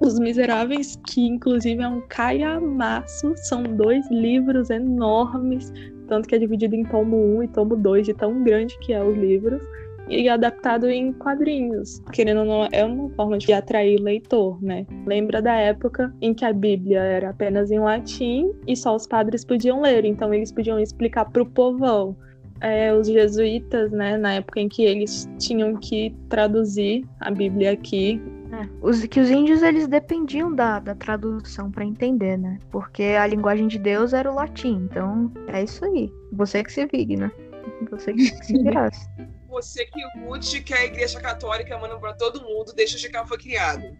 Os 0.00 0.18
Miseráveis, 0.18 0.98
que 1.06 1.20
inclusive 1.26 1.82
é 1.82 1.88
um 1.88 2.00
caiamaço, 2.08 3.34
são 3.36 3.62
dois 3.62 4.08
livros 4.10 4.70
enormes, 4.70 5.72
tanto 6.08 6.28
que 6.28 6.34
é 6.34 6.38
dividido 6.38 6.74
em 6.74 6.84
tomo 6.84 7.16
1 7.38 7.42
e 7.44 7.48
tomo 7.48 7.76
2, 7.76 8.06
de 8.06 8.14
tão 8.14 8.42
grande 8.42 8.78
que 8.80 8.92
é 8.92 9.02
os 9.02 9.16
livros 9.16 9.62
e 10.08 10.28
adaptado 10.28 10.88
em 10.88 11.12
quadrinhos. 11.12 12.00
Querendo 12.12 12.40
ou 12.40 12.44
não, 12.44 12.68
é 12.72 12.84
uma 12.84 13.08
forma 13.10 13.38
de 13.38 13.52
atrair 13.52 14.00
leitor, 14.00 14.62
né? 14.62 14.86
Lembra 15.06 15.40
da 15.40 15.54
época 15.54 16.12
em 16.20 16.34
que 16.34 16.44
a 16.44 16.52
Bíblia 16.52 17.00
era 17.00 17.30
apenas 17.30 17.70
em 17.70 17.78
latim 17.78 18.52
e 18.66 18.76
só 18.76 18.94
os 18.94 19.06
padres 19.06 19.44
podiam 19.44 19.80
ler, 19.80 20.04
então 20.04 20.32
eles 20.34 20.52
podiam 20.52 20.78
explicar 20.78 21.24
para 21.26 21.42
o 21.42 21.46
povão. 21.46 22.16
É, 22.60 22.94
os 22.94 23.08
jesuítas, 23.08 23.90
né, 23.90 24.16
na 24.16 24.34
época 24.34 24.60
em 24.60 24.68
que 24.68 24.84
eles 24.84 25.28
tinham 25.36 25.74
que 25.74 26.14
traduzir 26.28 27.04
a 27.18 27.28
Bíblia 27.28 27.72
aqui. 27.72 28.22
É, 28.52 28.68
os, 28.82 29.04
que 29.06 29.18
os 29.18 29.30
índios 29.30 29.62
eles 29.62 29.88
dependiam 29.88 30.54
da, 30.54 30.78
da 30.78 30.94
tradução 30.94 31.70
para 31.70 31.84
entender, 31.84 32.36
né? 32.36 32.58
Porque 32.70 33.02
a 33.02 33.26
linguagem 33.26 33.66
de 33.66 33.78
Deus 33.78 34.12
era 34.12 34.30
o 34.30 34.34
latim, 34.34 34.88
então 34.90 35.32
é 35.48 35.62
isso 35.62 35.84
aí. 35.84 36.12
Você 36.32 36.62
que 36.62 36.72
se 36.72 36.86
vire, 36.86 37.16
né? 37.16 37.30
Você 37.90 38.12
que 38.12 38.26
se 38.44 38.52
virasse 38.62 39.08
você 39.52 39.84
que 39.84 40.00
lute 40.24 40.62
que 40.62 40.72
a 40.72 40.86
Igreja 40.86 41.20
Católica 41.20 41.78
manda 41.78 41.98
para 41.98 42.14
todo 42.14 42.42
mundo 42.42 42.72
desde 42.72 43.06
que 43.08 43.14
ela 43.14 43.26
foi 43.26 43.36
criado. 43.36 43.94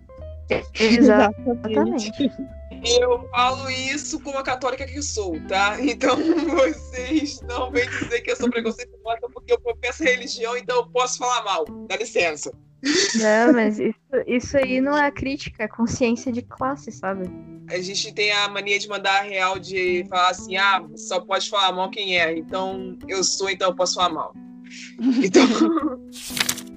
Exatamente. 0.74 2.10
Eu 2.84 3.28
falo 3.28 3.70
isso 3.70 4.18
como 4.18 4.38
a 4.38 4.42
católica 4.42 4.84
que 4.84 5.00
sou, 5.00 5.38
tá? 5.46 5.76
Então 5.80 6.16
vocês 6.50 7.40
não 7.42 7.70
vêm 7.70 7.88
dizer 7.88 8.22
que 8.22 8.32
eu 8.32 8.34
sou 8.34 8.50
preconceituosa 8.50 9.20
porque 9.32 9.52
eu 9.52 9.60
professo 9.60 10.02
religião, 10.02 10.56
então 10.56 10.78
eu 10.78 10.86
posso 10.88 11.18
falar 11.18 11.44
mal. 11.44 11.64
Dá 11.86 11.96
licença. 11.96 12.50
Não, 12.82 13.52
mas 13.52 13.78
isso, 13.78 13.96
isso 14.26 14.56
aí 14.56 14.80
não 14.80 14.96
é 14.96 15.10
crítica, 15.10 15.62
é 15.62 15.68
consciência 15.68 16.32
de 16.32 16.42
classe, 16.42 16.90
sabe? 16.90 17.30
A 17.70 17.80
gente 17.80 18.12
tem 18.12 18.32
a 18.32 18.48
mania 18.48 18.78
de 18.78 18.88
mandar 18.88 19.20
a 19.20 19.22
real 19.22 19.58
de 19.58 20.04
falar 20.08 20.30
assim, 20.30 20.56
ah, 20.56 20.84
só 20.96 21.20
pode 21.20 21.48
falar 21.48 21.72
mal 21.72 21.90
quem 21.90 22.18
é. 22.18 22.36
Então 22.36 22.98
eu 23.06 23.22
sou, 23.22 23.48
então 23.48 23.70
eu 23.70 23.76
posso 23.76 23.94
falar 23.94 24.10
mal. 24.10 24.34
Então, 25.22 25.42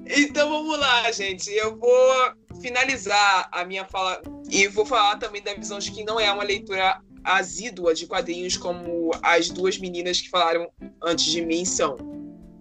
então 0.06 0.50
vamos 0.50 0.78
lá, 0.78 1.12
gente. 1.12 1.50
Eu 1.52 1.78
vou 1.78 2.34
finalizar 2.62 3.48
a 3.52 3.64
minha 3.64 3.86
fala 3.86 4.22
e 4.50 4.68
vou 4.68 4.86
falar 4.86 5.18
também 5.18 5.42
da 5.42 5.54
visão 5.54 5.80
de 5.80 5.92
que 5.92 6.04
não 6.04 6.20
é 6.20 6.32
uma 6.32 6.44
leitura 6.44 7.02
assídua 7.24 7.94
de 7.94 8.06
quadrinhos 8.06 8.56
como 8.58 9.12
as 9.24 9.50
duas 9.50 9.78
meninas 9.78 10.22
que 10.22 10.30
falaram 10.30 10.70
antes 11.02 11.26
de 11.26 11.42
mim 11.42 11.66
são. 11.66 11.98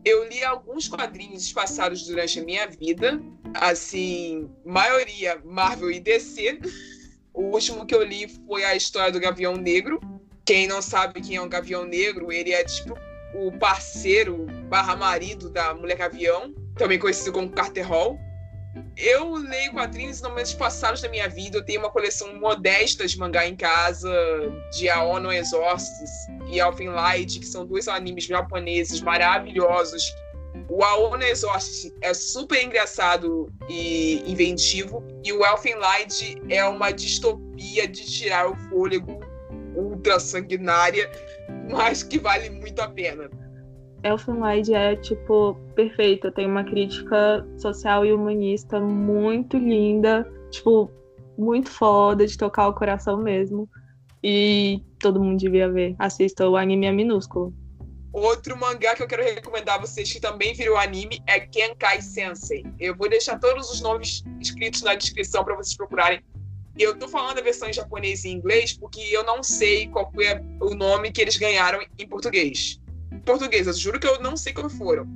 Eu 0.05 0.29
li 0.29 0.45
alguns 0.45 0.87
quadrinhos 0.87 1.51
passados 1.53 2.07
durante 2.07 2.38
a 2.38 2.45
minha 2.45 2.67
vida, 2.67 3.21
assim, 3.55 4.51
maioria 4.64 5.40
Marvel 5.45 5.90
e 5.90 5.99
DC. 5.99 6.61
O 7.33 7.45
último 7.45 7.87
que 7.87 7.95
eu 7.95 8.03
li 8.03 8.29
foi 8.47 8.64
a 8.64 8.77
história 8.77 9.11
do 9.11 9.19
Gavião 9.19 9.57
Negro. 9.57 9.99
Quem 10.45 10.67
não 10.67 10.83
sabe 10.83 11.23
quem 11.23 11.37
é 11.37 11.40
o 11.40 11.49
Gavião 11.49 11.87
Negro, 11.87 12.31
ele 12.31 12.53
é 12.53 12.62
tipo 12.62 12.95
o 13.35 13.51
parceiro 13.59 14.47
barra 14.69 14.95
marido 14.95 15.51
da 15.51 15.75
Mulher 15.75 15.97
Gavião, 15.97 16.55
também 16.77 16.99
conhecido 16.99 17.33
como 17.33 17.51
Carter 17.51 17.88
Hall. 17.88 18.19
Eu 18.97 19.35
leio 19.35 19.73
quadrinhos 19.73 20.21
em 20.21 20.23
momentos 20.23 20.55
passados 20.55 21.01
da 21.01 21.09
minha 21.09 21.29
vida. 21.29 21.59
Eu 21.59 21.65
tenho 21.65 21.81
uma 21.81 21.91
coleção 21.91 22.39
modesta 22.39 23.07
de 23.07 23.19
mangá 23.19 23.47
em 23.47 23.57
casa, 23.57 24.11
de 24.73 24.89
Aono 24.89 25.33
Exorcist 25.33 26.31
e 26.47 26.59
Elfen 26.59 26.89
Light, 26.89 27.39
que 27.39 27.47
são 27.47 27.67
dois 27.67 27.89
animes 27.89 28.25
japoneses 28.25 29.01
maravilhosos. 29.01 30.13
O 30.69 30.83
Aono 30.83 31.23
Exorcist 31.23 31.93
é 32.01 32.15
super 32.15 32.63
engraçado 32.63 33.53
e 33.69 34.23
inventivo, 34.27 35.05
e 35.25 35.33
o 35.33 35.45
Elfen 35.45 35.75
Light 35.75 36.41
é 36.49 36.65
uma 36.65 36.91
distopia 36.91 37.87
de 37.87 38.05
tirar 38.05 38.49
o 38.49 38.57
fôlego 38.69 39.21
ultra 39.77 40.21
sanguinária 40.21 41.11
mas 41.71 42.03
que 42.03 42.19
vale 42.19 42.51
muito 42.51 42.81
a 42.81 42.89
pena. 42.89 43.31
Elfenlight 44.05 44.73
é, 44.73 44.95
tipo, 44.97 45.55
perfeita. 45.75 46.31
Tem 46.31 46.47
uma 46.47 46.62
crítica 46.62 47.45
social 47.59 48.05
e 48.05 48.12
humanista 48.12 48.79
muito 48.79 49.57
linda. 49.57 50.31
Tipo, 50.51 50.90
muito 51.37 51.71
foda 51.71 52.27
de 52.27 52.37
tocar 52.37 52.69
o 52.69 52.75
coração 52.75 53.17
mesmo. 53.17 53.69
E 54.23 54.83
todo 55.01 55.23
mundo 55.23 55.38
devia 55.38 55.71
ver. 55.71 55.97
Assista 55.99 56.49
o 56.49 56.57
anime 56.57 56.87
é 56.87 56.93
minúsculo. 56.93 57.53
Outro 58.12 58.57
mangá 58.57 58.95
que 58.95 59.03
eu 59.03 59.09
quero 59.09 59.25
recomendar 59.25 59.75
a 59.75 59.81
vocês 59.81 60.12
que 60.12 60.21
também 60.21 60.55
virou 60.55 60.77
anime 60.77 61.21
é 61.27 61.40
Kenkai 61.40 62.01
Sensei. 62.01 62.64
Eu 62.79 62.95
vou 62.95 63.09
deixar 63.09 63.40
todos 63.40 63.69
os 63.71 63.81
nomes 63.81 64.23
escritos 64.40 64.83
na 64.83 64.95
descrição 64.95 65.45
para 65.45 65.57
vocês 65.57 65.77
procurarem. 65.77 66.23
Eu 66.79 66.97
tô 66.97 67.09
falando 67.09 67.38
a 67.38 67.43
versão 67.43 67.69
em 67.69 67.73
japonês 67.73 68.25
e 68.25 68.29
inglês 68.29 68.73
porque 68.73 69.01
eu 69.01 69.25
não 69.25 69.43
sei 69.43 69.88
qual 69.88 70.12
foi 70.12 70.27
o 70.61 70.75
nome 70.75 71.11
que 71.11 71.21
eles 71.21 71.37
ganharam 71.37 71.85
em 71.99 72.07
português. 72.07 72.81
Em 73.14 73.20
português, 73.20 73.66
eu 73.66 73.72
juro 73.72 74.00
que 74.00 74.07
eu 74.07 74.20
não 74.20 74.37
sei 74.37 74.53
qual 74.53 74.68
foram. 74.68 75.07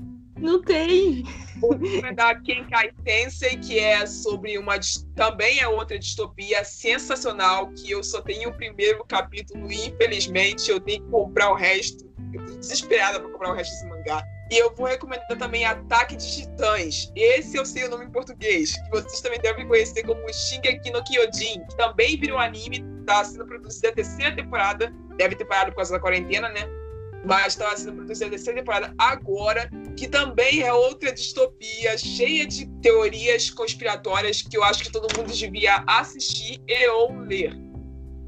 Não 0.40 0.62
tem. 0.62 1.24
Vou 1.60 1.72
recomendar 1.72 2.40
Kenkai 2.42 2.92
Tensei, 3.04 3.56
que 3.56 3.78
é 3.78 4.06
sobre 4.06 4.56
uma. 4.56 4.78
Também 5.16 5.58
é 5.58 5.66
outra 5.66 5.98
distopia 5.98 6.64
sensacional, 6.64 7.72
que 7.72 7.90
eu 7.90 8.04
só 8.04 8.20
tenho 8.22 8.50
o 8.50 8.54
primeiro 8.54 9.04
capítulo 9.04 9.70
e 9.70 9.88
infelizmente 9.88 10.70
eu 10.70 10.78
tenho 10.78 11.02
que 11.02 11.10
comprar 11.10 11.50
o 11.50 11.54
resto. 11.54 12.08
Eu 12.32 12.46
tô 12.46 12.56
desesperada 12.56 13.18
para 13.18 13.30
comprar 13.30 13.50
o 13.50 13.54
resto 13.54 13.72
desse 13.72 13.86
mangá. 13.88 14.22
E 14.50 14.56
eu 14.56 14.74
vou 14.74 14.86
recomendar 14.86 15.36
também 15.36 15.64
Ataque 15.64 16.16
de 16.16 16.36
Titãs. 16.36 17.12
Esse 17.16 17.56
eu 17.56 17.66
sei 17.66 17.84
o 17.84 17.90
nome 17.90 18.04
em 18.04 18.10
português, 18.10 18.76
que 18.76 18.90
vocês 18.90 19.20
também 19.20 19.40
devem 19.40 19.66
conhecer 19.66 20.04
como 20.04 20.20
Shingeki 20.32 20.90
no 20.90 21.02
Kyojin, 21.04 21.66
que 21.66 21.76
também 21.76 22.18
virou 22.18 22.38
anime, 22.38 22.84
tá 23.04 23.24
sendo 23.24 23.44
produzido 23.44 23.88
a 23.88 23.92
terceira 23.92 24.36
temporada. 24.36 24.92
Deve 25.16 25.34
ter 25.34 25.44
parado 25.46 25.72
por 25.72 25.78
causa 25.78 25.94
da 25.94 26.00
quarentena, 26.00 26.48
né? 26.48 26.77
Mas 27.24 27.48
está 27.48 27.76
sendo 27.76 27.94
produzida 27.94 28.34
a 28.34 28.54
temporada 28.54 28.94
agora, 28.96 29.70
que 29.96 30.08
também 30.08 30.62
é 30.62 30.72
outra 30.72 31.12
distopia, 31.12 31.98
cheia 31.98 32.46
de 32.46 32.66
teorias 32.80 33.50
conspiratórias 33.50 34.42
que 34.42 34.56
eu 34.56 34.62
acho 34.62 34.84
que 34.84 34.90
todo 34.90 35.08
mundo 35.16 35.32
devia 35.32 35.82
assistir 35.86 36.60
e 36.66 36.88
ou 36.88 37.18
ler. 37.20 37.52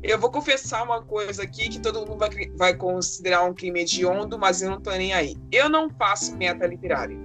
Eu 0.03 0.19
vou 0.19 0.31
confessar 0.31 0.83
uma 0.83 1.03
coisa 1.03 1.43
aqui 1.43 1.69
que 1.69 1.79
todo 1.79 2.01
mundo 2.01 2.17
vai, 2.17 2.31
vai 2.57 2.75
considerar 2.75 3.45
um 3.45 3.53
crime 3.53 3.83
hediondo, 3.83 4.39
mas 4.39 4.63
eu 4.63 4.71
não 4.71 4.81
tô 4.81 4.91
nem 4.93 5.13
aí. 5.13 5.37
Eu 5.53 5.69
não 5.69 5.91
faço 5.91 6.35
meta 6.37 6.67
literária. 6.67 7.17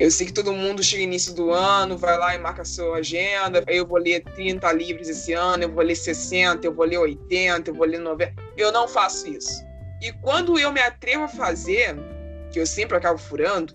Eu 0.00 0.10
sei 0.10 0.26
que 0.26 0.32
todo 0.32 0.52
mundo 0.52 0.82
chega 0.82 1.02
início 1.02 1.34
do 1.34 1.52
ano, 1.52 1.98
vai 1.98 2.16
lá 2.18 2.34
e 2.34 2.38
marca 2.38 2.62
a 2.62 2.64
sua 2.64 2.96
agenda. 2.96 3.62
Eu 3.68 3.86
vou 3.86 3.98
ler 3.98 4.24
30 4.34 4.72
livros 4.72 5.08
esse 5.08 5.34
ano, 5.34 5.64
eu 5.64 5.72
vou 5.72 5.84
ler 5.84 5.94
60, 5.94 6.66
eu 6.66 6.72
vou 6.72 6.86
ler 6.86 6.98
80, 6.98 7.70
eu 7.70 7.74
vou 7.74 7.86
ler 7.86 7.98
90. 7.98 8.34
Eu 8.56 8.72
não 8.72 8.88
faço 8.88 9.28
isso. 9.28 9.62
E 10.02 10.12
quando 10.14 10.58
eu 10.58 10.72
me 10.72 10.80
atrevo 10.80 11.22
a 11.22 11.28
fazer, 11.28 11.94
que 12.52 12.58
eu 12.58 12.66
sempre 12.66 12.96
acabo 12.96 13.18
furando, 13.18 13.72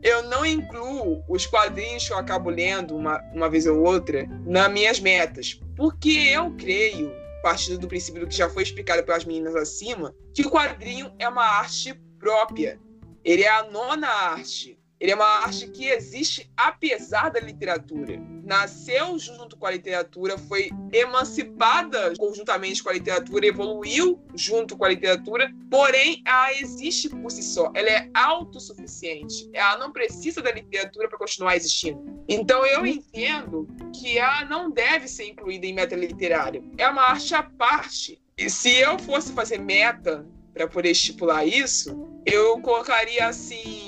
eu 0.00 0.22
não 0.22 0.46
incluo 0.46 1.24
os 1.28 1.44
quadrinhos 1.44 2.06
que 2.06 2.12
eu 2.12 2.18
acabo 2.18 2.48
lendo 2.48 2.94
uma, 2.94 3.20
uma 3.34 3.50
vez 3.50 3.66
ou 3.66 3.82
outra 3.82 4.24
nas 4.44 4.70
minhas 4.70 5.00
metas. 5.00 5.60
Porque 5.74 6.08
eu 6.08 6.54
creio, 6.56 7.12
partindo 7.42 7.80
do 7.80 7.88
princípio 7.88 8.20
do 8.20 8.28
que 8.28 8.36
já 8.36 8.48
foi 8.48 8.62
explicado 8.62 9.02
pelas 9.02 9.24
meninas 9.24 9.56
acima, 9.56 10.14
que 10.32 10.46
o 10.46 10.50
quadrinho 10.50 11.12
é 11.18 11.28
uma 11.28 11.44
arte 11.44 11.92
própria. 12.16 12.78
Ele 13.24 13.42
é 13.42 13.50
a 13.50 13.64
nona 13.64 14.06
arte. 14.06 14.78
Ele 14.98 15.12
é 15.12 15.14
uma 15.14 15.44
arte 15.44 15.68
que 15.68 15.88
existe 15.88 16.50
apesar 16.56 17.30
da 17.30 17.38
literatura. 17.38 18.18
Nasceu 18.42 19.18
junto 19.18 19.56
com 19.56 19.66
a 19.66 19.70
literatura, 19.70 20.38
foi 20.38 20.70
emancipada 20.92 22.14
conjuntamente 22.16 22.82
com 22.82 22.88
a 22.88 22.94
literatura, 22.94 23.46
evoluiu 23.46 24.18
junto 24.34 24.76
com 24.76 24.84
a 24.84 24.88
literatura, 24.88 25.52
porém 25.70 26.22
ela 26.26 26.54
existe 26.54 27.10
por 27.10 27.30
si 27.30 27.42
só. 27.42 27.70
Ela 27.74 27.90
é 27.90 28.10
autossuficiente. 28.14 29.50
Ela 29.52 29.76
não 29.78 29.92
precisa 29.92 30.40
da 30.40 30.52
literatura 30.52 31.08
para 31.08 31.18
continuar 31.18 31.56
existindo. 31.56 32.24
Então 32.28 32.64
eu 32.64 32.86
entendo 32.86 33.68
que 33.94 34.16
ela 34.16 34.44
não 34.46 34.70
deve 34.70 35.08
ser 35.08 35.28
incluída 35.28 35.66
em 35.66 35.74
meta 35.74 35.94
literária. 35.94 36.62
É 36.78 36.88
uma 36.88 37.02
arte 37.02 37.34
à 37.34 37.42
parte. 37.42 38.18
E 38.38 38.48
se 38.48 38.74
eu 38.76 38.98
fosse 38.98 39.32
fazer 39.32 39.58
meta 39.58 40.26
para 40.54 40.66
poder 40.66 40.90
estipular 40.90 41.46
isso, 41.46 42.08
eu 42.24 42.60
colocaria 42.60 43.26
assim 43.26 43.85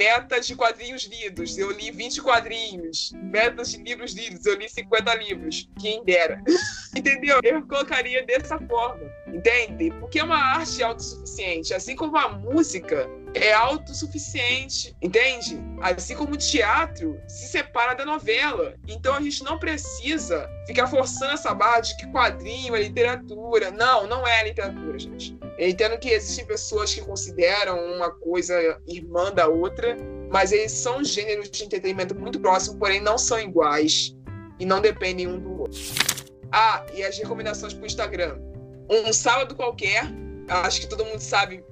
metas 0.00 0.46
de 0.46 0.56
quadrinhos 0.56 1.04
lidos. 1.04 1.58
Eu 1.58 1.70
li 1.72 1.90
20 1.90 2.22
quadrinhos. 2.22 3.12
Metas 3.14 3.72
de 3.72 3.82
livros 3.82 4.14
lidos. 4.14 4.46
Eu 4.46 4.56
li 4.56 4.66
50 4.66 5.14
livros. 5.16 5.68
Quem 5.78 6.02
dera. 6.02 6.42
Entendeu? 6.96 7.38
Eu 7.42 7.66
colocaria 7.66 8.24
dessa 8.24 8.58
forma. 8.60 9.04
Entende? 9.32 9.90
Porque 10.00 10.18
é 10.18 10.24
uma 10.24 10.36
arte 10.36 10.82
autossuficiente. 10.82 11.72
Assim 11.72 11.94
como 11.96 12.16
a 12.16 12.28
música 12.28 13.08
é 13.34 13.52
autossuficiente. 13.52 14.96
Entende? 15.00 15.58
Assim 15.80 16.14
como 16.14 16.34
o 16.34 16.36
teatro 16.36 17.20
se 17.28 17.48
separa 17.48 17.94
da 17.94 18.04
novela. 18.04 18.74
Então 18.88 19.14
a 19.14 19.20
gente 19.20 19.42
não 19.44 19.58
precisa 19.58 20.48
ficar 20.66 20.86
forçando 20.86 21.32
essa 21.32 21.54
barra 21.54 21.80
de 21.80 21.96
que 21.96 22.06
quadrinho 22.10 22.74
é 22.74 22.82
literatura. 22.82 23.70
Não, 23.70 24.06
não 24.06 24.26
é 24.26 24.44
literatura, 24.44 24.98
gente. 24.98 25.38
Eu 25.58 25.68
entendo 25.68 25.98
que 25.98 26.08
existem 26.08 26.46
pessoas 26.46 26.94
que 26.94 27.02
consideram 27.02 27.78
uma 27.94 28.10
coisa 28.10 28.80
irmã 28.86 29.32
da 29.32 29.46
outra, 29.46 29.96
mas 30.30 30.52
eles 30.52 30.72
são 30.72 31.04
gêneros 31.04 31.50
de 31.50 31.64
entretenimento 31.64 32.14
muito 32.14 32.40
próximos, 32.40 32.78
porém 32.78 33.00
não 33.00 33.18
são 33.18 33.38
iguais 33.38 34.16
e 34.58 34.64
não 34.64 34.80
dependem 34.80 35.26
um 35.26 35.38
do 35.38 35.60
outro. 35.60 35.80
Ah, 36.52 36.84
e 36.94 37.02
as 37.04 37.16
recomendações 37.18 37.72
para 37.74 37.82
o 37.82 37.86
Instagram. 37.86 38.49
Um 38.90 39.12
sábado 39.12 39.54
qualquer, 39.54 40.04
acho 40.48 40.80
que 40.80 40.88
todo 40.88 41.04
mundo 41.04 41.20
sabe 41.20 41.62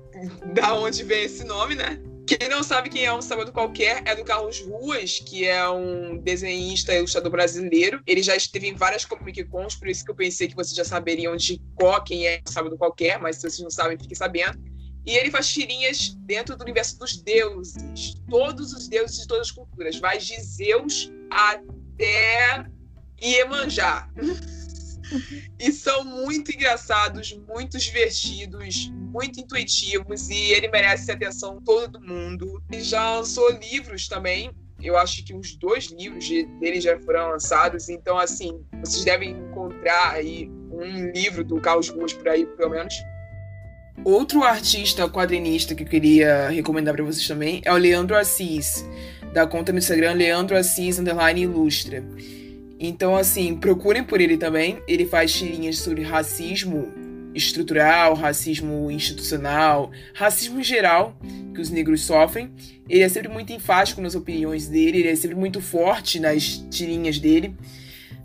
da 0.55 0.75
onde 0.75 1.03
vem 1.03 1.25
esse 1.25 1.43
nome, 1.45 1.75
né? 1.75 2.01
Quem 2.29 2.49
não 2.49 2.63
sabe 2.63 2.91
quem 2.91 3.07
é 3.07 3.13
um 3.13 3.23
sábado 3.23 3.51
qualquer 3.51 4.03
é 4.05 4.15
do 4.15 4.23
Carlos 4.23 4.61
Ruas, 4.61 5.19
que 5.19 5.47
é 5.47 5.69
um 5.71 6.19
desenhista 6.19 6.93
e 6.93 6.99
ilustrador 6.99 7.33
brasileiro. 7.33 8.03
Ele 8.07 8.23
já 8.23 8.37
esteve 8.37 8.69
em 8.69 8.75
várias 8.75 9.05
Comic 9.07 9.43
Cons, 9.45 9.75
por 9.75 9.89
isso 9.89 10.05
que 10.05 10.11
eu 10.11 10.15
pensei 10.15 10.47
que 10.47 10.55
vocês 10.55 10.77
já 10.77 10.85
saberiam 10.85 11.35
de 11.37 11.59
qual 11.75 12.05
quem 12.05 12.27
é 12.27 12.43
um 12.47 12.53
sábado 12.53 12.77
qualquer, 12.77 13.19
mas 13.19 13.37
se 13.37 13.43
vocês 13.43 13.61
não 13.61 13.71
sabem, 13.71 13.99
fiquem 13.99 14.15
sabendo. 14.15 14.59
E 15.07 15.17
ele 15.17 15.31
faz 15.31 15.49
tirinhas 15.49 16.15
dentro 16.27 16.55
do 16.55 16.63
universo 16.63 16.99
dos 16.99 17.17
deuses. 17.17 18.15
Todos 18.29 18.75
os 18.75 18.87
deuses 18.89 19.17
de 19.17 19.27
todas 19.27 19.49
as 19.49 19.51
culturas. 19.51 19.99
Vai 19.99 20.19
de 20.19 20.39
Zeus 20.39 21.11
até 21.31 22.67
Iemanjá. 23.19 24.07
E 25.59 25.73
são 25.73 26.05
muito 26.05 26.53
engraçados, 26.53 27.39
muito 27.49 27.79
divertidos, 27.79 28.91
muito 29.13 29.41
intuitivos 29.41 30.29
e 30.29 30.53
ele 30.53 30.69
merece 30.69 31.11
a 31.11 31.15
atenção 31.15 31.61
todo 31.65 32.01
mundo. 32.01 32.63
Ele 32.71 32.83
já 32.83 33.17
lançou 33.17 33.51
livros 33.51 34.09
também. 34.09 34.51
Eu 34.81 34.97
acho 34.97 35.25
que 35.25 35.35
os 35.35 35.57
dois 35.57 35.87
livros 35.87 36.29
dele 36.61 36.81
já 36.81 36.99
foram 37.01 37.31
lançados, 37.31 37.89
então 37.89 38.17
assim, 38.17 38.65
vocês 38.81 39.05
devem 39.05 39.31
encontrar 39.31 40.13
aí 40.13 40.49
um 40.71 41.11
livro 41.11 41.43
do 41.43 41.61
Carlos 41.61 41.89
Ruas 41.89 42.13
por 42.13 42.29
aí, 42.29 42.47
pelo 42.47 42.71
menos. 42.71 42.95
Outro 44.05 44.45
artista 44.45 45.09
quadrinista 45.09 45.75
que 45.75 45.83
eu 45.83 45.89
queria 45.89 46.49
recomendar 46.49 46.95
para 46.95 47.03
vocês 47.03 47.27
também 47.27 47.61
é 47.65 47.73
o 47.73 47.77
Leandro 47.77 48.17
Assis, 48.17 48.87
da 49.33 49.45
conta 49.47 49.73
no 49.73 49.79
Instagram 49.79 50.13
Leandro 50.13 50.57
Assis 50.57 51.01
Underline 51.01 51.43
Ilustra. 51.43 52.05
Então, 52.79 53.17
assim, 53.17 53.57
procurem 53.57 54.05
por 54.05 54.21
ele 54.21 54.37
também. 54.37 54.81
Ele 54.87 55.05
faz 55.05 55.33
tirinhas 55.33 55.79
sobre 55.79 56.03
racismo 56.03 56.93
estrutural, 57.35 58.15
racismo 58.15 58.91
institucional, 58.91 59.91
racismo 60.15 60.63
geral 60.63 61.17
que 61.55 61.61
os 61.61 61.71
negros 61.71 62.03
sofrem. 62.03 62.53
Ele 62.89 63.03
é 63.03 63.09
sempre 63.09 63.29
muito 63.29 63.53
enfático 63.53 64.01
nas 64.01 64.15
opiniões 64.15 64.69
dele, 64.69 64.99
ele 64.99 65.09
é 65.09 65.17
sempre 65.17 65.37
muito 65.37 65.61
forte 65.61 66.19
nas 66.19 66.65
tirinhas 66.71 67.19
dele. 67.19 67.55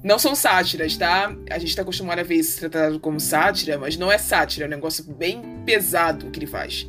Não 0.03 0.19
são 0.19 0.35
sátiras, 0.35 0.97
tá? 0.97 1.33
A 1.49 1.57
gente 1.57 1.75
tá 1.75 1.81
acostumado 1.81 2.19
a 2.19 2.23
ver 2.23 2.35
isso 2.35 2.59
tratado 2.59 2.99
como 2.99 3.19
sátira, 3.19 3.77
mas 3.77 3.95
não 3.95 4.11
é 4.11 4.17
sátira, 4.17 4.65
é 4.65 4.67
um 4.67 4.71
negócio 4.71 5.03
bem 5.03 5.41
pesado 5.65 6.29
que 6.29 6.39
ele 6.39 6.47
faz. 6.47 6.87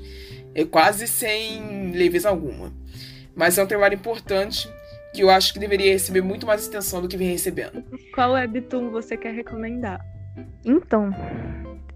É 0.54 0.64
quase 0.64 1.06
sem 1.06 1.92
leveza 1.92 2.28
alguma. 2.28 2.72
Mas 3.34 3.56
é 3.56 3.62
um 3.62 3.66
trabalho 3.66 3.94
importante 3.94 4.68
que 5.14 5.22
eu 5.22 5.30
acho 5.30 5.52
que 5.52 5.60
deveria 5.60 5.92
receber 5.92 6.20
muito 6.20 6.44
mais 6.44 6.66
atenção 6.66 7.00
do 7.00 7.06
que 7.06 7.16
vem 7.16 7.30
recebendo. 7.30 7.84
Qual 8.12 8.32
webtoon 8.32 8.90
você 8.90 9.16
quer 9.16 9.32
recomendar? 9.32 10.04
Então, 10.64 11.10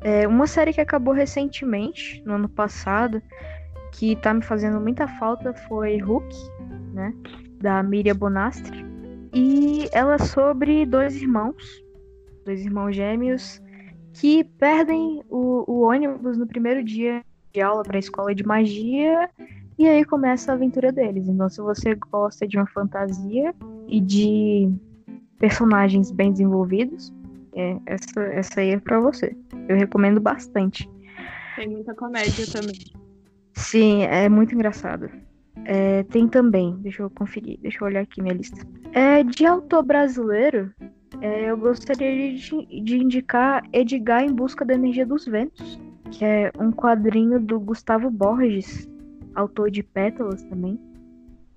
é 0.00 0.26
uma 0.28 0.46
série 0.46 0.72
que 0.72 0.80
acabou 0.80 1.12
recentemente, 1.12 2.22
no 2.24 2.34
ano 2.34 2.48
passado, 2.48 3.20
que 3.92 4.14
tá 4.16 4.32
me 4.32 4.42
fazendo 4.42 4.80
muita 4.80 5.08
falta 5.08 5.52
foi 5.52 6.00
Hook, 6.00 6.32
né? 6.94 7.12
Da 7.60 7.82
Miriam 7.82 8.14
Bonastre. 8.14 8.86
E 9.34 9.88
ela 9.92 10.14
é 10.14 10.18
sobre 10.18 10.86
dois 10.86 11.16
irmãos, 11.16 11.62
dois 12.44 12.64
irmãos 12.64 12.94
gêmeos, 12.94 13.60
que 14.12 14.44
perdem 14.44 15.24
o, 15.28 15.64
o 15.66 15.80
ônibus 15.80 16.38
no 16.38 16.46
primeiro 16.46 16.84
dia 16.84 17.22
de 17.52 17.60
aula 17.60 17.82
para 17.82 17.96
a 17.96 17.98
escola 17.98 18.32
de 18.32 18.46
magia 18.46 19.28
e 19.78 19.86
aí 19.86 20.04
começa 20.04 20.50
a 20.50 20.54
aventura 20.54 20.90
deles. 20.90 21.28
Então, 21.28 21.48
se 21.48 21.60
você 21.60 21.94
gosta 21.94 22.46
de 22.46 22.56
uma 22.56 22.66
fantasia 22.66 23.54
e 23.86 24.00
de 24.00 24.70
personagens 25.38 26.10
bem 26.10 26.32
desenvolvidos, 26.32 27.12
é, 27.54 27.76
essa, 27.86 28.20
essa 28.22 28.60
aí 28.60 28.70
é 28.70 28.78
pra 28.80 28.98
você. 28.98 29.36
Eu 29.68 29.76
recomendo 29.76 30.20
bastante. 30.20 30.90
Tem 31.56 31.68
muita 31.68 31.94
comédia 31.94 32.44
também. 32.46 32.78
Sim, 33.54 34.02
é 34.02 34.28
muito 34.28 34.54
engraçado. 34.54 35.10
É, 35.64 36.02
tem 36.04 36.28
também, 36.28 36.76
deixa 36.80 37.02
eu 37.02 37.10
conferir, 37.10 37.58
deixa 37.60 37.82
eu 37.82 37.86
olhar 37.86 38.00
aqui 38.00 38.22
minha 38.22 38.34
lista. 38.34 38.66
É, 38.92 39.22
de 39.22 39.44
autor 39.44 39.82
brasileiro, 39.82 40.72
é, 41.20 41.50
eu 41.50 41.56
gostaria 41.56 42.34
de, 42.34 42.82
de 42.82 42.98
indicar 42.98 43.64
Edgar 43.72 44.22
em 44.22 44.32
Busca 44.32 44.64
da 44.64 44.74
Energia 44.74 45.04
dos 45.04 45.26
Ventos, 45.26 45.80
que 46.10 46.24
é 46.24 46.52
um 46.58 46.70
quadrinho 46.70 47.40
do 47.40 47.58
Gustavo 47.58 48.10
Borges, 48.10 48.88
autor 49.34 49.70
de 49.70 49.82
Pétalas 49.82 50.42
também. 50.44 50.78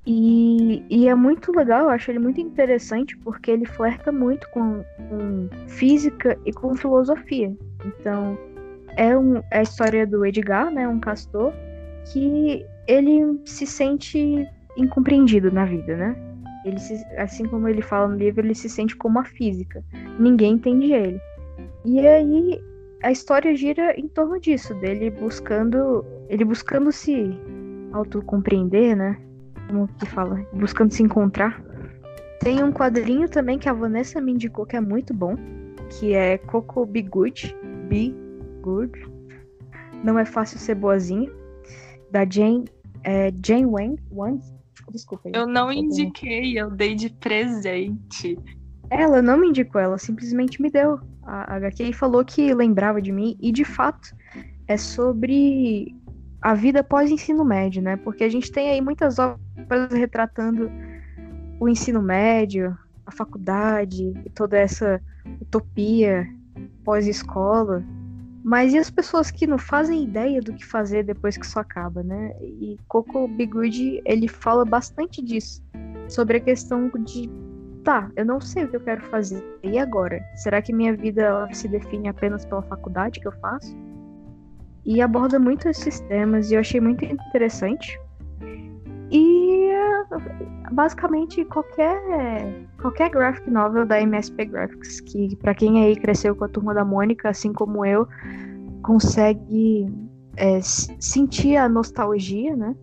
E, 0.05 0.83
e, 0.89 1.07
é 1.07 1.13
muito 1.13 1.51
legal, 1.51 1.83
eu 1.83 1.89
acho 1.89 2.09
ele 2.09 2.17
muito 2.17 2.41
interessante 2.41 3.15
porque 3.17 3.51
ele 3.51 3.65
flerta 3.65 4.11
muito 4.11 4.49
com, 4.49 4.83
com 5.09 5.47
física 5.67 6.37
e 6.43 6.51
com 6.51 6.75
filosofia. 6.75 7.55
Então, 7.85 8.37
é, 8.97 9.15
um, 9.15 9.37
é 9.51 9.59
a 9.59 9.61
história 9.61 10.07
do 10.07 10.25
Edgar, 10.25 10.71
né, 10.71 10.87
um 10.87 10.99
castor, 10.99 11.53
que 12.11 12.65
ele 12.87 13.39
se 13.45 13.67
sente 13.67 14.47
incompreendido 14.75 15.51
na 15.51 15.65
vida, 15.65 15.95
né? 15.95 16.15
Ele 16.65 16.79
se, 16.79 16.95
assim 17.17 17.45
como 17.45 17.67
ele 17.67 17.81
fala 17.81 18.07
no 18.07 18.17
livro, 18.17 18.41
ele 18.41 18.55
se 18.55 18.69
sente 18.69 18.95
como 18.95 19.19
a 19.19 19.23
física. 19.23 19.83
Ninguém 20.19 20.53
entende 20.53 20.91
ele. 20.93 21.19
E 21.85 22.05
aí 22.07 22.61
a 23.03 23.11
história 23.11 23.55
gira 23.55 23.99
em 23.99 24.07
torno 24.07 24.39
disso, 24.39 24.73
dele 24.75 25.09
buscando, 25.09 26.05
ele 26.29 26.45
buscando 26.45 26.91
se 26.91 27.35
autocompreender, 27.91 28.95
né? 28.95 29.17
Como 29.67 29.87
que 29.87 30.05
fala? 30.05 30.45
Buscando 30.53 30.91
se 30.91 31.03
encontrar. 31.03 31.63
Tem 32.39 32.63
um 32.63 32.71
quadrinho 32.71 33.29
também 33.29 33.59
que 33.59 33.69
a 33.69 33.73
Vanessa 33.73 34.19
me 34.19 34.31
indicou 34.31 34.65
que 34.65 34.75
é 34.75 34.81
muito 34.81 35.13
bom, 35.13 35.35
que 35.89 36.13
é 36.13 36.37
Coco 36.37 36.85
Be 36.85 37.03
Good. 37.03 37.55
Be 37.87 38.15
Good. 38.61 38.91
Não 40.03 40.17
é 40.17 40.25
fácil 40.25 40.57
ser 40.59 40.75
boazinha. 40.75 41.31
Da 42.09 42.27
Jane, 42.27 42.65
é, 43.03 43.31
Jane 43.45 43.65
Wang. 43.65 44.01
Wang? 44.11 44.41
Desculpa. 44.91 45.29
Eu 45.33 45.47
não 45.47 45.71
indiquei, 45.71 46.59
eu 46.59 46.69
dei 46.69 46.95
de 46.95 47.09
presente. 47.09 48.37
Ela 48.89 49.21
não 49.21 49.37
me 49.37 49.47
indicou, 49.47 49.79
ela 49.79 49.97
simplesmente 49.97 50.61
me 50.61 50.69
deu 50.69 50.99
a 51.23 51.55
HQ 51.55 51.83
e 51.83 51.93
falou 51.93 52.25
que 52.25 52.53
lembrava 52.53 53.01
de 53.01 53.11
mim. 53.11 53.37
E 53.39 53.51
de 53.51 53.63
fato, 53.63 54.13
é 54.67 54.75
sobre 54.75 55.95
a 56.41 56.53
vida 56.53 56.83
pós-ensino 56.83 57.45
médio, 57.45 57.81
né? 57.81 57.97
Porque 57.97 58.23
a 58.23 58.29
gente 58.29 58.51
tem 58.51 58.69
aí 58.69 58.81
muitas 58.81 59.19
obras 59.19 59.91
retratando 59.93 60.71
o 61.59 61.69
ensino 61.69 62.01
médio, 62.01 62.75
a 63.05 63.11
faculdade 63.11 64.13
e 64.25 64.29
toda 64.29 64.57
essa 64.57 64.99
utopia 65.39 66.27
pós-escola. 66.83 67.83
Mas 68.43 68.73
e 68.73 68.79
as 68.79 68.89
pessoas 68.89 69.29
que 69.29 69.45
não 69.45 69.59
fazem 69.59 70.03
ideia 70.03 70.41
do 70.41 70.53
que 70.53 70.65
fazer 70.65 71.03
depois 71.03 71.37
que 71.37 71.45
isso 71.45 71.59
acaba, 71.59 72.01
né? 72.01 72.35
E 72.41 72.79
Coco 72.87 73.27
Bigud, 73.27 74.01
ele 74.03 74.27
fala 74.27 74.65
bastante 74.65 75.21
disso, 75.23 75.63
sobre 76.09 76.37
a 76.37 76.39
questão 76.39 76.89
de 77.05 77.29
tá, 77.83 78.11
eu 78.15 78.25
não 78.25 78.39
sei 78.39 78.63
o 78.63 78.67
que 78.67 78.75
eu 78.77 78.81
quero 78.81 79.03
fazer. 79.05 79.43
E 79.63 79.77
agora? 79.77 80.23
Será 80.35 80.59
que 80.59 80.73
minha 80.73 80.95
vida 80.95 81.47
se 81.53 81.67
define 81.67 82.09
apenas 82.09 82.43
pela 82.45 82.63
faculdade 82.63 83.19
que 83.19 83.27
eu 83.27 83.31
faço? 83.33 83.75
E 84.85 85.01
aborda 85.01 85.39
muito 85.39 85.69
esses 85.69 85.99
temas 86.01 86.49
e 86.49 86.55
eu 86.55 86.59
achei 86.59 86.81
muito 86.81 87.05
interessante. 87.05 87.99
E 89.11 89.69
basicamente 90.71 91.43
qualquer 91.45 91.99
qualquer 92.81 93.09
graphic 93.09 93.49
novel 93.49 93.85
da 93.85 94.01
MSP 94.01 94.45
Graphics, 94.45 95.01
que 95.01 95.35
para 95.35 95.53
quem 95.53 95.83
aí 95.83 95.95
cresceu 95.95 96.35
com 96.35 96.45
a 96.45 96.49
turma 96.49 96.73
da 96.73 96.83
Mônica, 96.83 97.29
assim 97.29 97.53
como 97.53 97.85
eu, 97.85 98.07
consegue 98.81 99.87
é, 100.37 100.59
sentir 100.61 101.57
a 101.57 101.69
nostalgia, 101.69 102.55
né? 102.55 102.75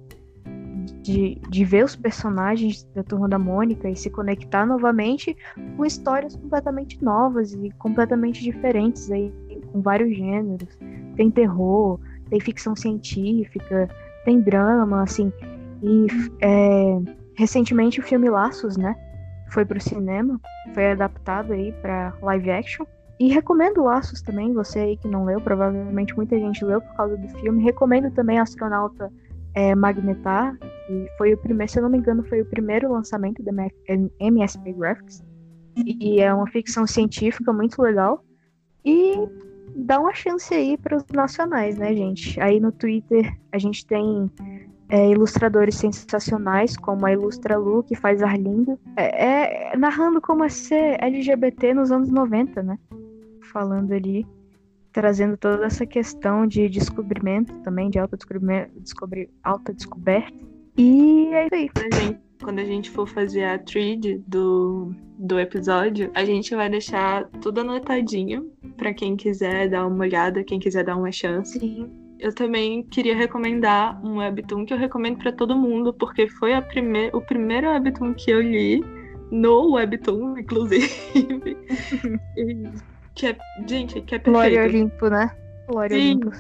De, 1.03 1.41
de 1.49 1.65
ver 1.65 1.85
os 1.85 1.97
personagens 1.97 2.85
da 2.95 3.03
Turma 3.03 3.29
da 3.29 3.39
Mônica 3.39 3.89
e 3.89 3.97
se 3.97 4.11
conectar 4.11 4.67
novamente 4.67 5.37
com 5.77 5.85
histórias 5.85 6.37
completamente 6.37 7.03
novas 7.03 7.53
e 7.55 7.71
completamente 7.79 8.43
diferentes 8.43 9.11
aí, 9.11 9.33
com 9.73 9.81
vários 9.81 10.17
gêneros. 10.17 10.79
Tem 11.17 11.31
terror, 11.31 11.99
tem 12.31 12.41
ficção 12.41 12.77
científica, 12.77 13.89
tem 14.25 14.41
drama, 14.41 15.03
assim. 15.03 15.33
E 15.83 16.07
é, 16.41 16.99
recentemente 17.35 18.01
o 18.01 18.03
filme 18.03 18.29
Laços, 18.29 18.77
né? 18.77 18.95
Foi 19.51 19.65
pro 19.65 19.81
cinema, 19.81 20.39
foi 20.75 20.93
adaptado 20.93 21.53
aí 21.53 21.73
para 21.81 22.13
live 22.23 22.51
action. 22.51 22.87
E 23.19 23.29
recomendo 23.29 23.83
Laços 23.83 24.23
também, 24.23 24.53
você 24.53 24.79
aí 24.79 24.97
que 24.97 25.09
não 25.09 25.25
leu, 25.25 25.41
provavelmente 25.41 26.15
muita 26.15 26.39
gente 26.39 26.65
leu 26.65 26.81
por 26.81 26.95
causa 26.95 27.17
do 27.17 27.29
filme. 27.41 27.63
Recomendo 27.63 28.11
também 28.13 28.39
Astronauta 28.39 29.11
é, 29.55 29.75
Magnetar, 29.75 30.57
que 30.59 31.09
foi 31.17 31.35
o 31.35 31.39
primeiro, 31.39 31.71
se 31.71 31.79
eu 31.79 31.83
não 31.83 31.91
me 31.91 31.99
engano, 31.99 32.25
foi 32.25 32.41
o 32.41 32.47
primeiro 32.47 32.93
lançamento 32.93 33.43
da 33.43 33.53
MSP 34.21 34.73
Graphics. 34.73 35.25
E 35.77 36.21
é 36.21 36.33
uma 36.33 36.47
ficção 36.49 36.87
científica 36.87 37.53
muito 37.53 37.81
legal. 37.81 38.25
E 38.85 39.15
dá 39.75 40.01
uma 40.01 40.15
chance 40.15 40.53
aí 40.53 40.77
para 40.77 40.97
os 40.97 41.05
nacionais, 41.13 41.79
né, 41.79 41.95
gente? 41.95 42.41
Aí 42.41 42.59
no 42.59 42.73
Twitter 42.73 43.37
a 43.53 43.59
gente 43.59 43.87
tem 43.87 44.31
é, 44.89 45.11
ilustradores 45.11 45.77
sensacionais, 45.77 46.77
como 46.77 47.07
a 47.07 47.13
Ilustra 47.13 47.57
Lu, 47.57 47.83
que 47.83 47.95
faz 47.95 48.23
Arlindo, 48.23 48.79
é, 48.97 49.73
é, 49.73 49.77
narrando 49.77 50.21
como 50.21 50.45
é 50.45 50.49
ser 50.49 50.97
LGBT 51.03 51.75
nos 51.75 51.93
anos 51.93 52.11
90, 52.11 52.63
né? 52.63 52.79
Falando 53.53 53.93
ali 53.93 54.27
trazendo 54.93 55.37
toda 55.37 55.67
essa 55.67 55.87
questão 55.87 56.47
de 56.47 56.69
descobrimento 56.69 57.53
também, 57.61 57.91
de 57.91 57.99
descobrir 58.81 59.31
alta 59.43 59.73
descoberta. 59.73 60.37
E 60.77 61.29
é 61.33 61.47
isso 61.47 61.55
aí. 61.55 61.69
Quando 61.69 61.95
a 61.95 62.01
gente, 62.01 62.21
quando 62.43 62.59
a 62.61 62.65
gente 62.65 62.91
for 62.91 63.09
fazer 63.09 63.45
a 63.45 63.59
thread 63.59 64.23
do, 64.27 64.95
do 65.19 65.39
episódio, 65.39 66.11
a 66.15 66.25
gente 66.25 66.55
vai 66.55 66.69
deixar 66.69 67.25
tudo 67.41 67.61
anotadinho 67.61 68.51
para 68.77 68.95
quem 68.95 69.17
quiser 69.17 69.69
dar 69.69 69.87
uma 69.87 70.05
olhada, 70.05 70.45
quem 70.45 70.59
quiser 70.61 70.85
dar 70.85 70.97
uma 70.97 71.11
chance. 71.11 71.59
Sim. 71.59 71.91
Eu 72.19 72.35
também 72.35 72.83
queria 72.83 73.15
recomendar 73.15 74.05
um 74.05 74.19
webtoon 74.19 74.65
que 74.65 74.75
eu 74.75 74.79
recomendo 74.79 75.19
para 75.19 75.31
todo 75.31 75.57
mundo, 75.57 75.93
porque 75.95 76.29
foi 76.29 76.53
a 76.53 76.61
prime 76.61 77.11
o 77.13 77.21
primeiro 77.21 77.69
webtoon 77.69 78.13
que 78.15 78.31
eu 78.31 78.41
li 78.41 78.85
no 79.31 79.75
webtoon, 79.75 80.39
inclusive. 80.39 80.89
Que 83.19 83.27
é, 83.27 83.37
gente, 83.67 84.01
que 84.03 84.15
é 84.15 84.19
perfeito. 84.19 84.31
Glória 84.31 84.63
Olimpo, 84.63 85.09
né? 85.09 85.37
Glória 85.67 85.97
Sim. 85.99 86.21
Olimpo. 86.21 86.31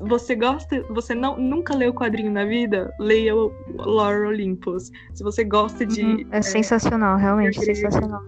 Você 0.00 0.34
gosta, 0.34 0.82
você 0.90 1.14
não, 1.14 1.38
nunca 1.38 1.76
leu 1.76 1.90
o 1.90 1.94
quadrinho 1.94 2.30
na 2.32 2.44
vida? 2.44 2.92
Leia 2.98 3.34
o 3.36 3.52
Lore 3.76 4.26
Olympus. 4.26 4.90
Se 5.14 5.22
você 5.22 5.44
gosta 5.44 5.86
de. 5.86 6.02
Uhum. 6.02 6.26
É, 6.32 6.38
é, 6.38 6.42
sensacional, 6.42 7.16
realmente, 7.16 7.64
sensacional. 7.64 8.20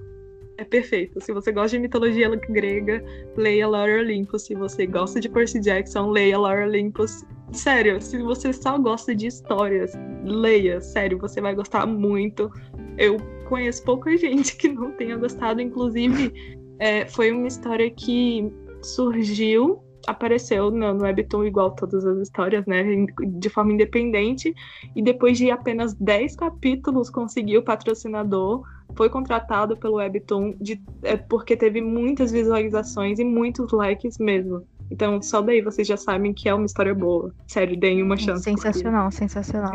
É 0.57 0.65
perfeito. 0.65 1.21
Se 1.21 1.33
você 1.33 1.51
gosta 1.51 1.77
de 1.77 1.81
mitologia 1.81 2.31
grega, 2.49 3.05
leia 3.37 3.67
Lore 3.67 3.99
Olympus. 3.99 4.43
Se 4.43 4.55
você 4.55 4.87
gosta 4.87 5.19
de 5.19 5.29
Percy 5.29 5.59
Jackson, 5.59 6.11
leia 6.11 6.39
Lore 6.39 6.63
Olympus. 6.63 7.25
Sério, 7.51 8.01
se 8.01 8.19
você 8.19 8.53
só 8.53 8.79
gosta 8.79 9.13
de 9.17 9.27
histórias, 9.27 9.93
leia. 10.23 10.81
Sério, 10.81 11.19
você 11.19 11.41
vai 11.41 11.57
gostar 11.57 11.87
muito. 11.87 12.49
Eu 12.97 13.17
conheço 13.49 13.83
pouca 13.83 14.11
gente 14.17 14.57
que 14.57 14.69
não 14.69 14.93
tenha 14.93 15.17
gostado, 15.17 15.61
inclusive 15.61 16.33
é, 16.79 17.07
foi 17.07 17.33
uma 17.33 17.47
história 17.47 17.91
que 17.91 18.53
surgiu, 18.83 19.83
apareceu 20.07 20.71
no, 20.71 20.93
no 20.95 21.03
Webtoon 21.03 21.45
igual 21.45 21.71
todas 21.73 22.05
as 22.05 22.19
histórias, 22.19 22.65
né? 22.67 23.07
De 23.27 23.49
forma 23.49 23.73
independente. 23.73 24.55
E 24.95 25.03
depois 25.03 25.39
de 25.39 25.51
apenas 25.51 25.95
10 25.95 26.37
capítulos 26.37 27.11
conseguiu 27.11 27.61
o 27.61 27.65
patrocinador. 27.65 28.63
Foi 28.97 29.09
contratado 29.09 29.77
pelo 29.77 29.97
Webtoon 29.97 30.55
de, 30.61 30.81
é, 31.03 31.17
porque 31.17 31.57
teve 31.57 31.81
muitas 31.81 32.31
visualizações 32.31 33.19
e 33.19 33.25
muitos 33.25 33.73
likes 33.73 34.19
mesmo. 34.19 34.65
Então, 34.91 35.21
só 35.23 35.41
daí 35.41 35.63
vocês 35.63 35.89
já 35.89 35.97
sabem 35.97 36.33
que 36.33 36.49
é 36.49 36.55
uma 36.55 36.67
história 36.67 36.95
boa. 36.95 37.35
Sério, 37.47 37.79
deem 37.79 38.03
uma 38.03 38.17
chance. 38.17 38.45
Sensacional, 38.45 39.05
porque... 39.05 39.17
sensacional. 39.17 39.73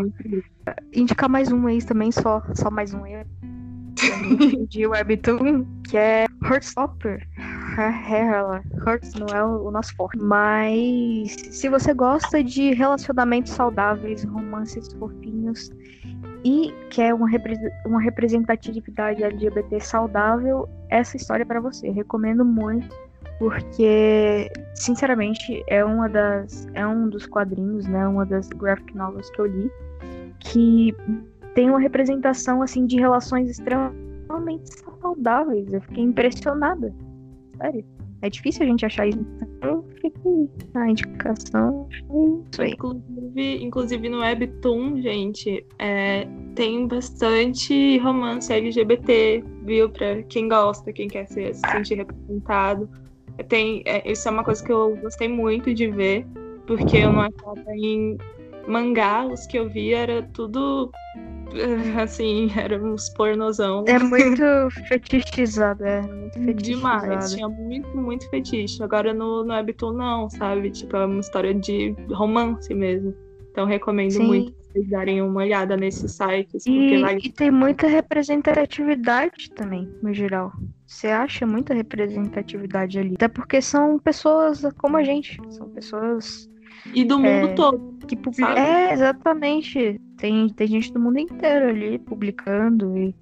É 0.65 0.75
Indicar 0.93 1.29
mais 1.29 1.51
um 1.51 1.65
aí 1.67 1.83
também, 1.83 2.11
só, 2.11 2.41
só 2.53 2.69
mais 2.69 2.93
um 2.93 3.03
aí 3.03 3.15
de 4.69 4.87
Webtoon, 4.87 5.65
que 5.89 5.97
é 5.97 6.25
Heartstopper. 6.43 7.27
Hearts 8.85 9.13
não 9.15 9.27
é 9.27 9.43
o 9.43 9.71
nosso 9.71 9.95
forte. 9.95 10.17
Mas 10.17 11.35
se 11.51 11.69
você 11.69 11.93
gosta 11.93 12.43
de 12.43 12.73
relacionamentos 12.73 13.53
saudáveis, 13.53 14.23
romances 14.23 14.91
fofinhos 14.93 15.71
e 16.43 16.73
quer 16.89 17.13
uma, 17.13 17.29
repre 17.29 17.55
uma 17.85 18.01
representatividade 18.01 19.23
LGBT 19.23 19.79
saudável, 19.79 20.67
essa 20.89 21.17
história 21.17 21.43
é 21.43 21.45
para 21.45 21.59
você. 21.59 21.89
Recomendo 21.89 22.43
muito, 22.43 22.89
porque 23.37 24.51
sinceramente 24.75 25.63
é 25.67 25.83
uma 25.83 26.09
das 26.09 26.67
é 26.73 26.85
um 26.85 27.09
dos 27.09 27.25
quadrinhos, 27.25 27.85
né, 27.85 28.07
uma 28.07 28.25
das 28.25 28.49
graphic 28.49 28.95
novels 28.95 29.29
que 29.29 29.39
eu 29.39 29.45
li 29.45 29.71
que 30.39 30.95
tem 31.59 31.69
uma 31.69 31.79
representação 31.79 32.61
assim 32.61 32.85
de 32.85 32.95
relações 32.95 33.49
extremamente 33.49 34.69
saudáveis. 35.01 35.73
Eu 35.73 35.81
fiquei 35.81 36.05
impressionada. 36.05 36.95
Sério. 37.57 37.83
É 38.21 38.29
difícil 38.29 38.63
a 38.63 38.65
gente 38.65 38.85
achar 38.85 39.07
isso. 39.09 39.19
Então, 39.57 39.83
fiquei 39.95 40.49
a 40.73 40.89
indicação. 40.89 41.89
Isso 42.49 42.61
aí. 42.61 42.71
Inclusive, 42.71 43.63
inclusive 43.63 44.09
no 44.09 44.19
Webtoon, 44.19 45.01
gente, 45.01 45.65
é, 45.79 46.25
tem 46.55 46.87
bastante 46.87 47.97
romance 47.97 48.53
LGBT, 48.53 49.43
viu? 49.65 49.89
Pra 49.89 50.23
quem 50.23 50.47
gosta, 50.47 50.93
quem 50.93 51.09
quer 51.09 51.27
se, 51.27 51.53
se 51.53 51.61
sentir 51.71 51.95
representado. 51.95 52.89
Tem, 53.49 53.83
é, 53.85 54.09
isso 54.09 54.29
é 54.29 54.31
uma 54.31 54.45
coisa 54.45 54.63
que 54.63 54.71
eu 54.71 54.95
gostei 55.01 55.27
muito 55.27 55.73
de 55.73 55.87
ver, 55.87 56.25
porque 56.65 56.97
eu 56.97 57.11
não 57.11 57.21
achava 57.21 57.75
em 57.75 58.17
mangá, 58.65 59.25
os 59.25 59.45
que 59.45 59.57
eu 59.57 59.69
vi 59.69 59.93
era 59.93 60.23
tudo 60.33 60.91
assim, 62.01 62.51
era 62.55 62.81
uns 62.81 63.09
pornozão. 63.09 63.83
É 63.87 63.97
muito 63.99 64.43
fetichizado, 64.87 65.83
é 65.83 66.01
muito 66.01 66.33
fetichizado. 66.33 67.01
Demais, 67.01 67.33
tinha 67.33 67.47
muito, 67.49 67.97
muito 67.97 68.29
fetiche. 68.29 68.81
Agora 68.83 69.13
no, 69.13 69.43
no 69.43 69.53
Webtoon 69.53 69.93
não, 69.93 70.29
sabe? 70.29 70.71
Tipo, 70.71 70.97
é 70.97 71.05
uma 71.05 71.19
história 71.19 71.53
de 71.53 71.95
romance 72.11 72.73
mesmo. 72.73 73.13
Então 73.51 73.65
recomendo 73.65 74.11
Sim. 74.11 74.27
muito 74.27 74.59
vocês 74.71 74.87
darem 74.87 75.21
uma 75.21 75.41
olhada 75.41 75.75
nesses 75.75 76.11
sites. 76.11 76.65
E, 76.65 77.01
vai... 77.01 77.17
e 77.17 77.31
tem 77.31 77.49
muita 77.49 77.87
representatividade 77.87 79.49
também, 79.51 79.89
no 80.01 80.13
geral. 80.13 80.51
Você 80.85 81.07
acha 81.07 81.45
muita 81.45 81.73
representatividade 81.73 82.99
ali. 82.99 83.13
Até 83.15 83.27
porque 83.27 83.61
são 83.61 83.97
pessoas 83.99 84.61
como 84.77 84.97
a 84.97 85.03
gente. 85.03 85.39
São 85.49 85.69
pessoas 85.69 86.49
e 86.93 87.03
do 87.03 87.17
mundo 87.17 87.47
é, 87.47 87.53
todo. 87.53 87.97
Que 88.07 88.15
publica... 88.15 88.53
É, 88.53 88.93
exatamente. 88.93 89.99
Tem, 90.19 90.49
tem 90.49 90.67
gente 90.67 90.91
do 90.91 90.99
mundo 90.99 91.17
inteiro 91.17 91.69
ali 91.69 91.97
publicando 91.97 92.97
e 92.97 93.15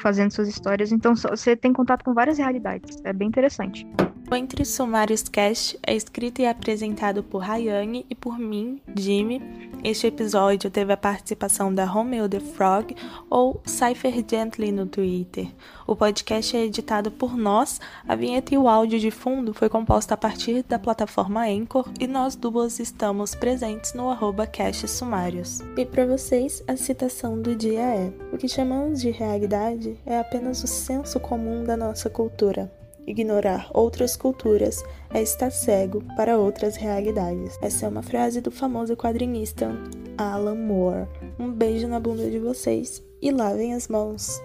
fazendo 0.00 0.32
suas 0.32 0.48
histórias. 0.48 0.90
Então 0.90 1.14
você 1.14 1.54
tem 1.54 1.72
contato 1.72 2.04
com 2.04 2.14
várias 2.14 2.38
realidades. 2.38 3.00
É 3.04 3.12
bem 3.12 3.28
interessante. 3.28 3.86
O 4.30 4.34
Entre 4.34 4.62
Sumários 4.62 5.22
Cast 5.22 5.78
é 5.82 5.96
escrito 5.96 6.42
e 6.42 6.46
apresentado 6.46 7.22
por 7.22 7.38
Rayane 7.38 8.04
e 8.10 8.14
por 8.14 8.38
mim, 8.38 8.78
Jimmy. 8.94 9.40
Este 9.82 10.06
episódio 10.06 10.70
teve 10.70 10.92
a 10.92 10.98
participação 10.98 11.74
da 11.74 11.86
Romeo 11.86 12.28
the 12.28 12.38
Frog 12.38 12.94
ou 13.30 13.62
Cypher 13.64 14.22
Gently 14.28 14.70
no 14.70 14.84
Twitter. 14.84 15.48
O 15.86 15.96
podcast 15.96 16.54
é 16.54 16.66
editado 16.66 17.10
por 17.10 17.38
nós, 17.38 17.80
a 18.06 18.14
vinheta 18.14 18.54
e 18.54 18.58
o 18.58 18.68
áudio 18.68 18.98
de 18.98 19.10
fundo 19.10 19.54
foi 19.54 19.70
composto 19.70 20.12
a 20.12 20.16
partir 20.16 20.62
da 20.62 20.78
plataforma 20.78 21.46
Anchor 21.46 21.90
e 21.98 22.06
nós 22.06 22.36
duas 22.36 22.78
estamos 22.78 23.34
presentes 23.34 23.94
no 23.94 24.10
arroba 24.10 24.46
Cast 24.46 24.86
Sumários. 24.88 25.60
E 25.74 25.86
para 25.86 26.04
vocês, 26.04 26.62
a 26.68 26.76
citação 26.76 27.40
do 27.40 27.56
dia 27.56 27.80
é: 27.80 28.12
O 28.30 28.36
que 28.36 28.46
chamamos 28.46 29.00
de 29.00 29.10
realidade 29.10 29.96
é 30.04 30.18
apenas 30.18 30.62
o 30.62 30.66
senso 30.66 31.18
comum 31.18 31.64
da 31.64 31.78
nossa 31.78 32.10
cultura. 32.10 32.70
Ignorar 33.08 33.70
outras 33.72 34.16
culturas 34.16 34.84
é 35.08 35.22
estar 35.22 35.50
cego 35.50 36.04
para 36.14 36.36
outras 36.36 36.76
realidades. 36.76 37.58
Essa 37.62 37.86
é 37.86 37.88
uma 37.88 38.02
frase 38.02 38.42
do 38.42 38.50
famoso 38.50 38.94
quadrinista 38.94 39.70
Alan 40.18 40.54
Moore. 40.54 41.08
Um 41.38 41.50
beijo 41.50 41.88
na 41.88 41.98
bunda 41.98 42.28
de 42.28 42.38
vocês 42.38 43.02
e 43.22 43.30
lavem 43.30 43.72
as 43.72 43.88
mãos. 43.88 44.42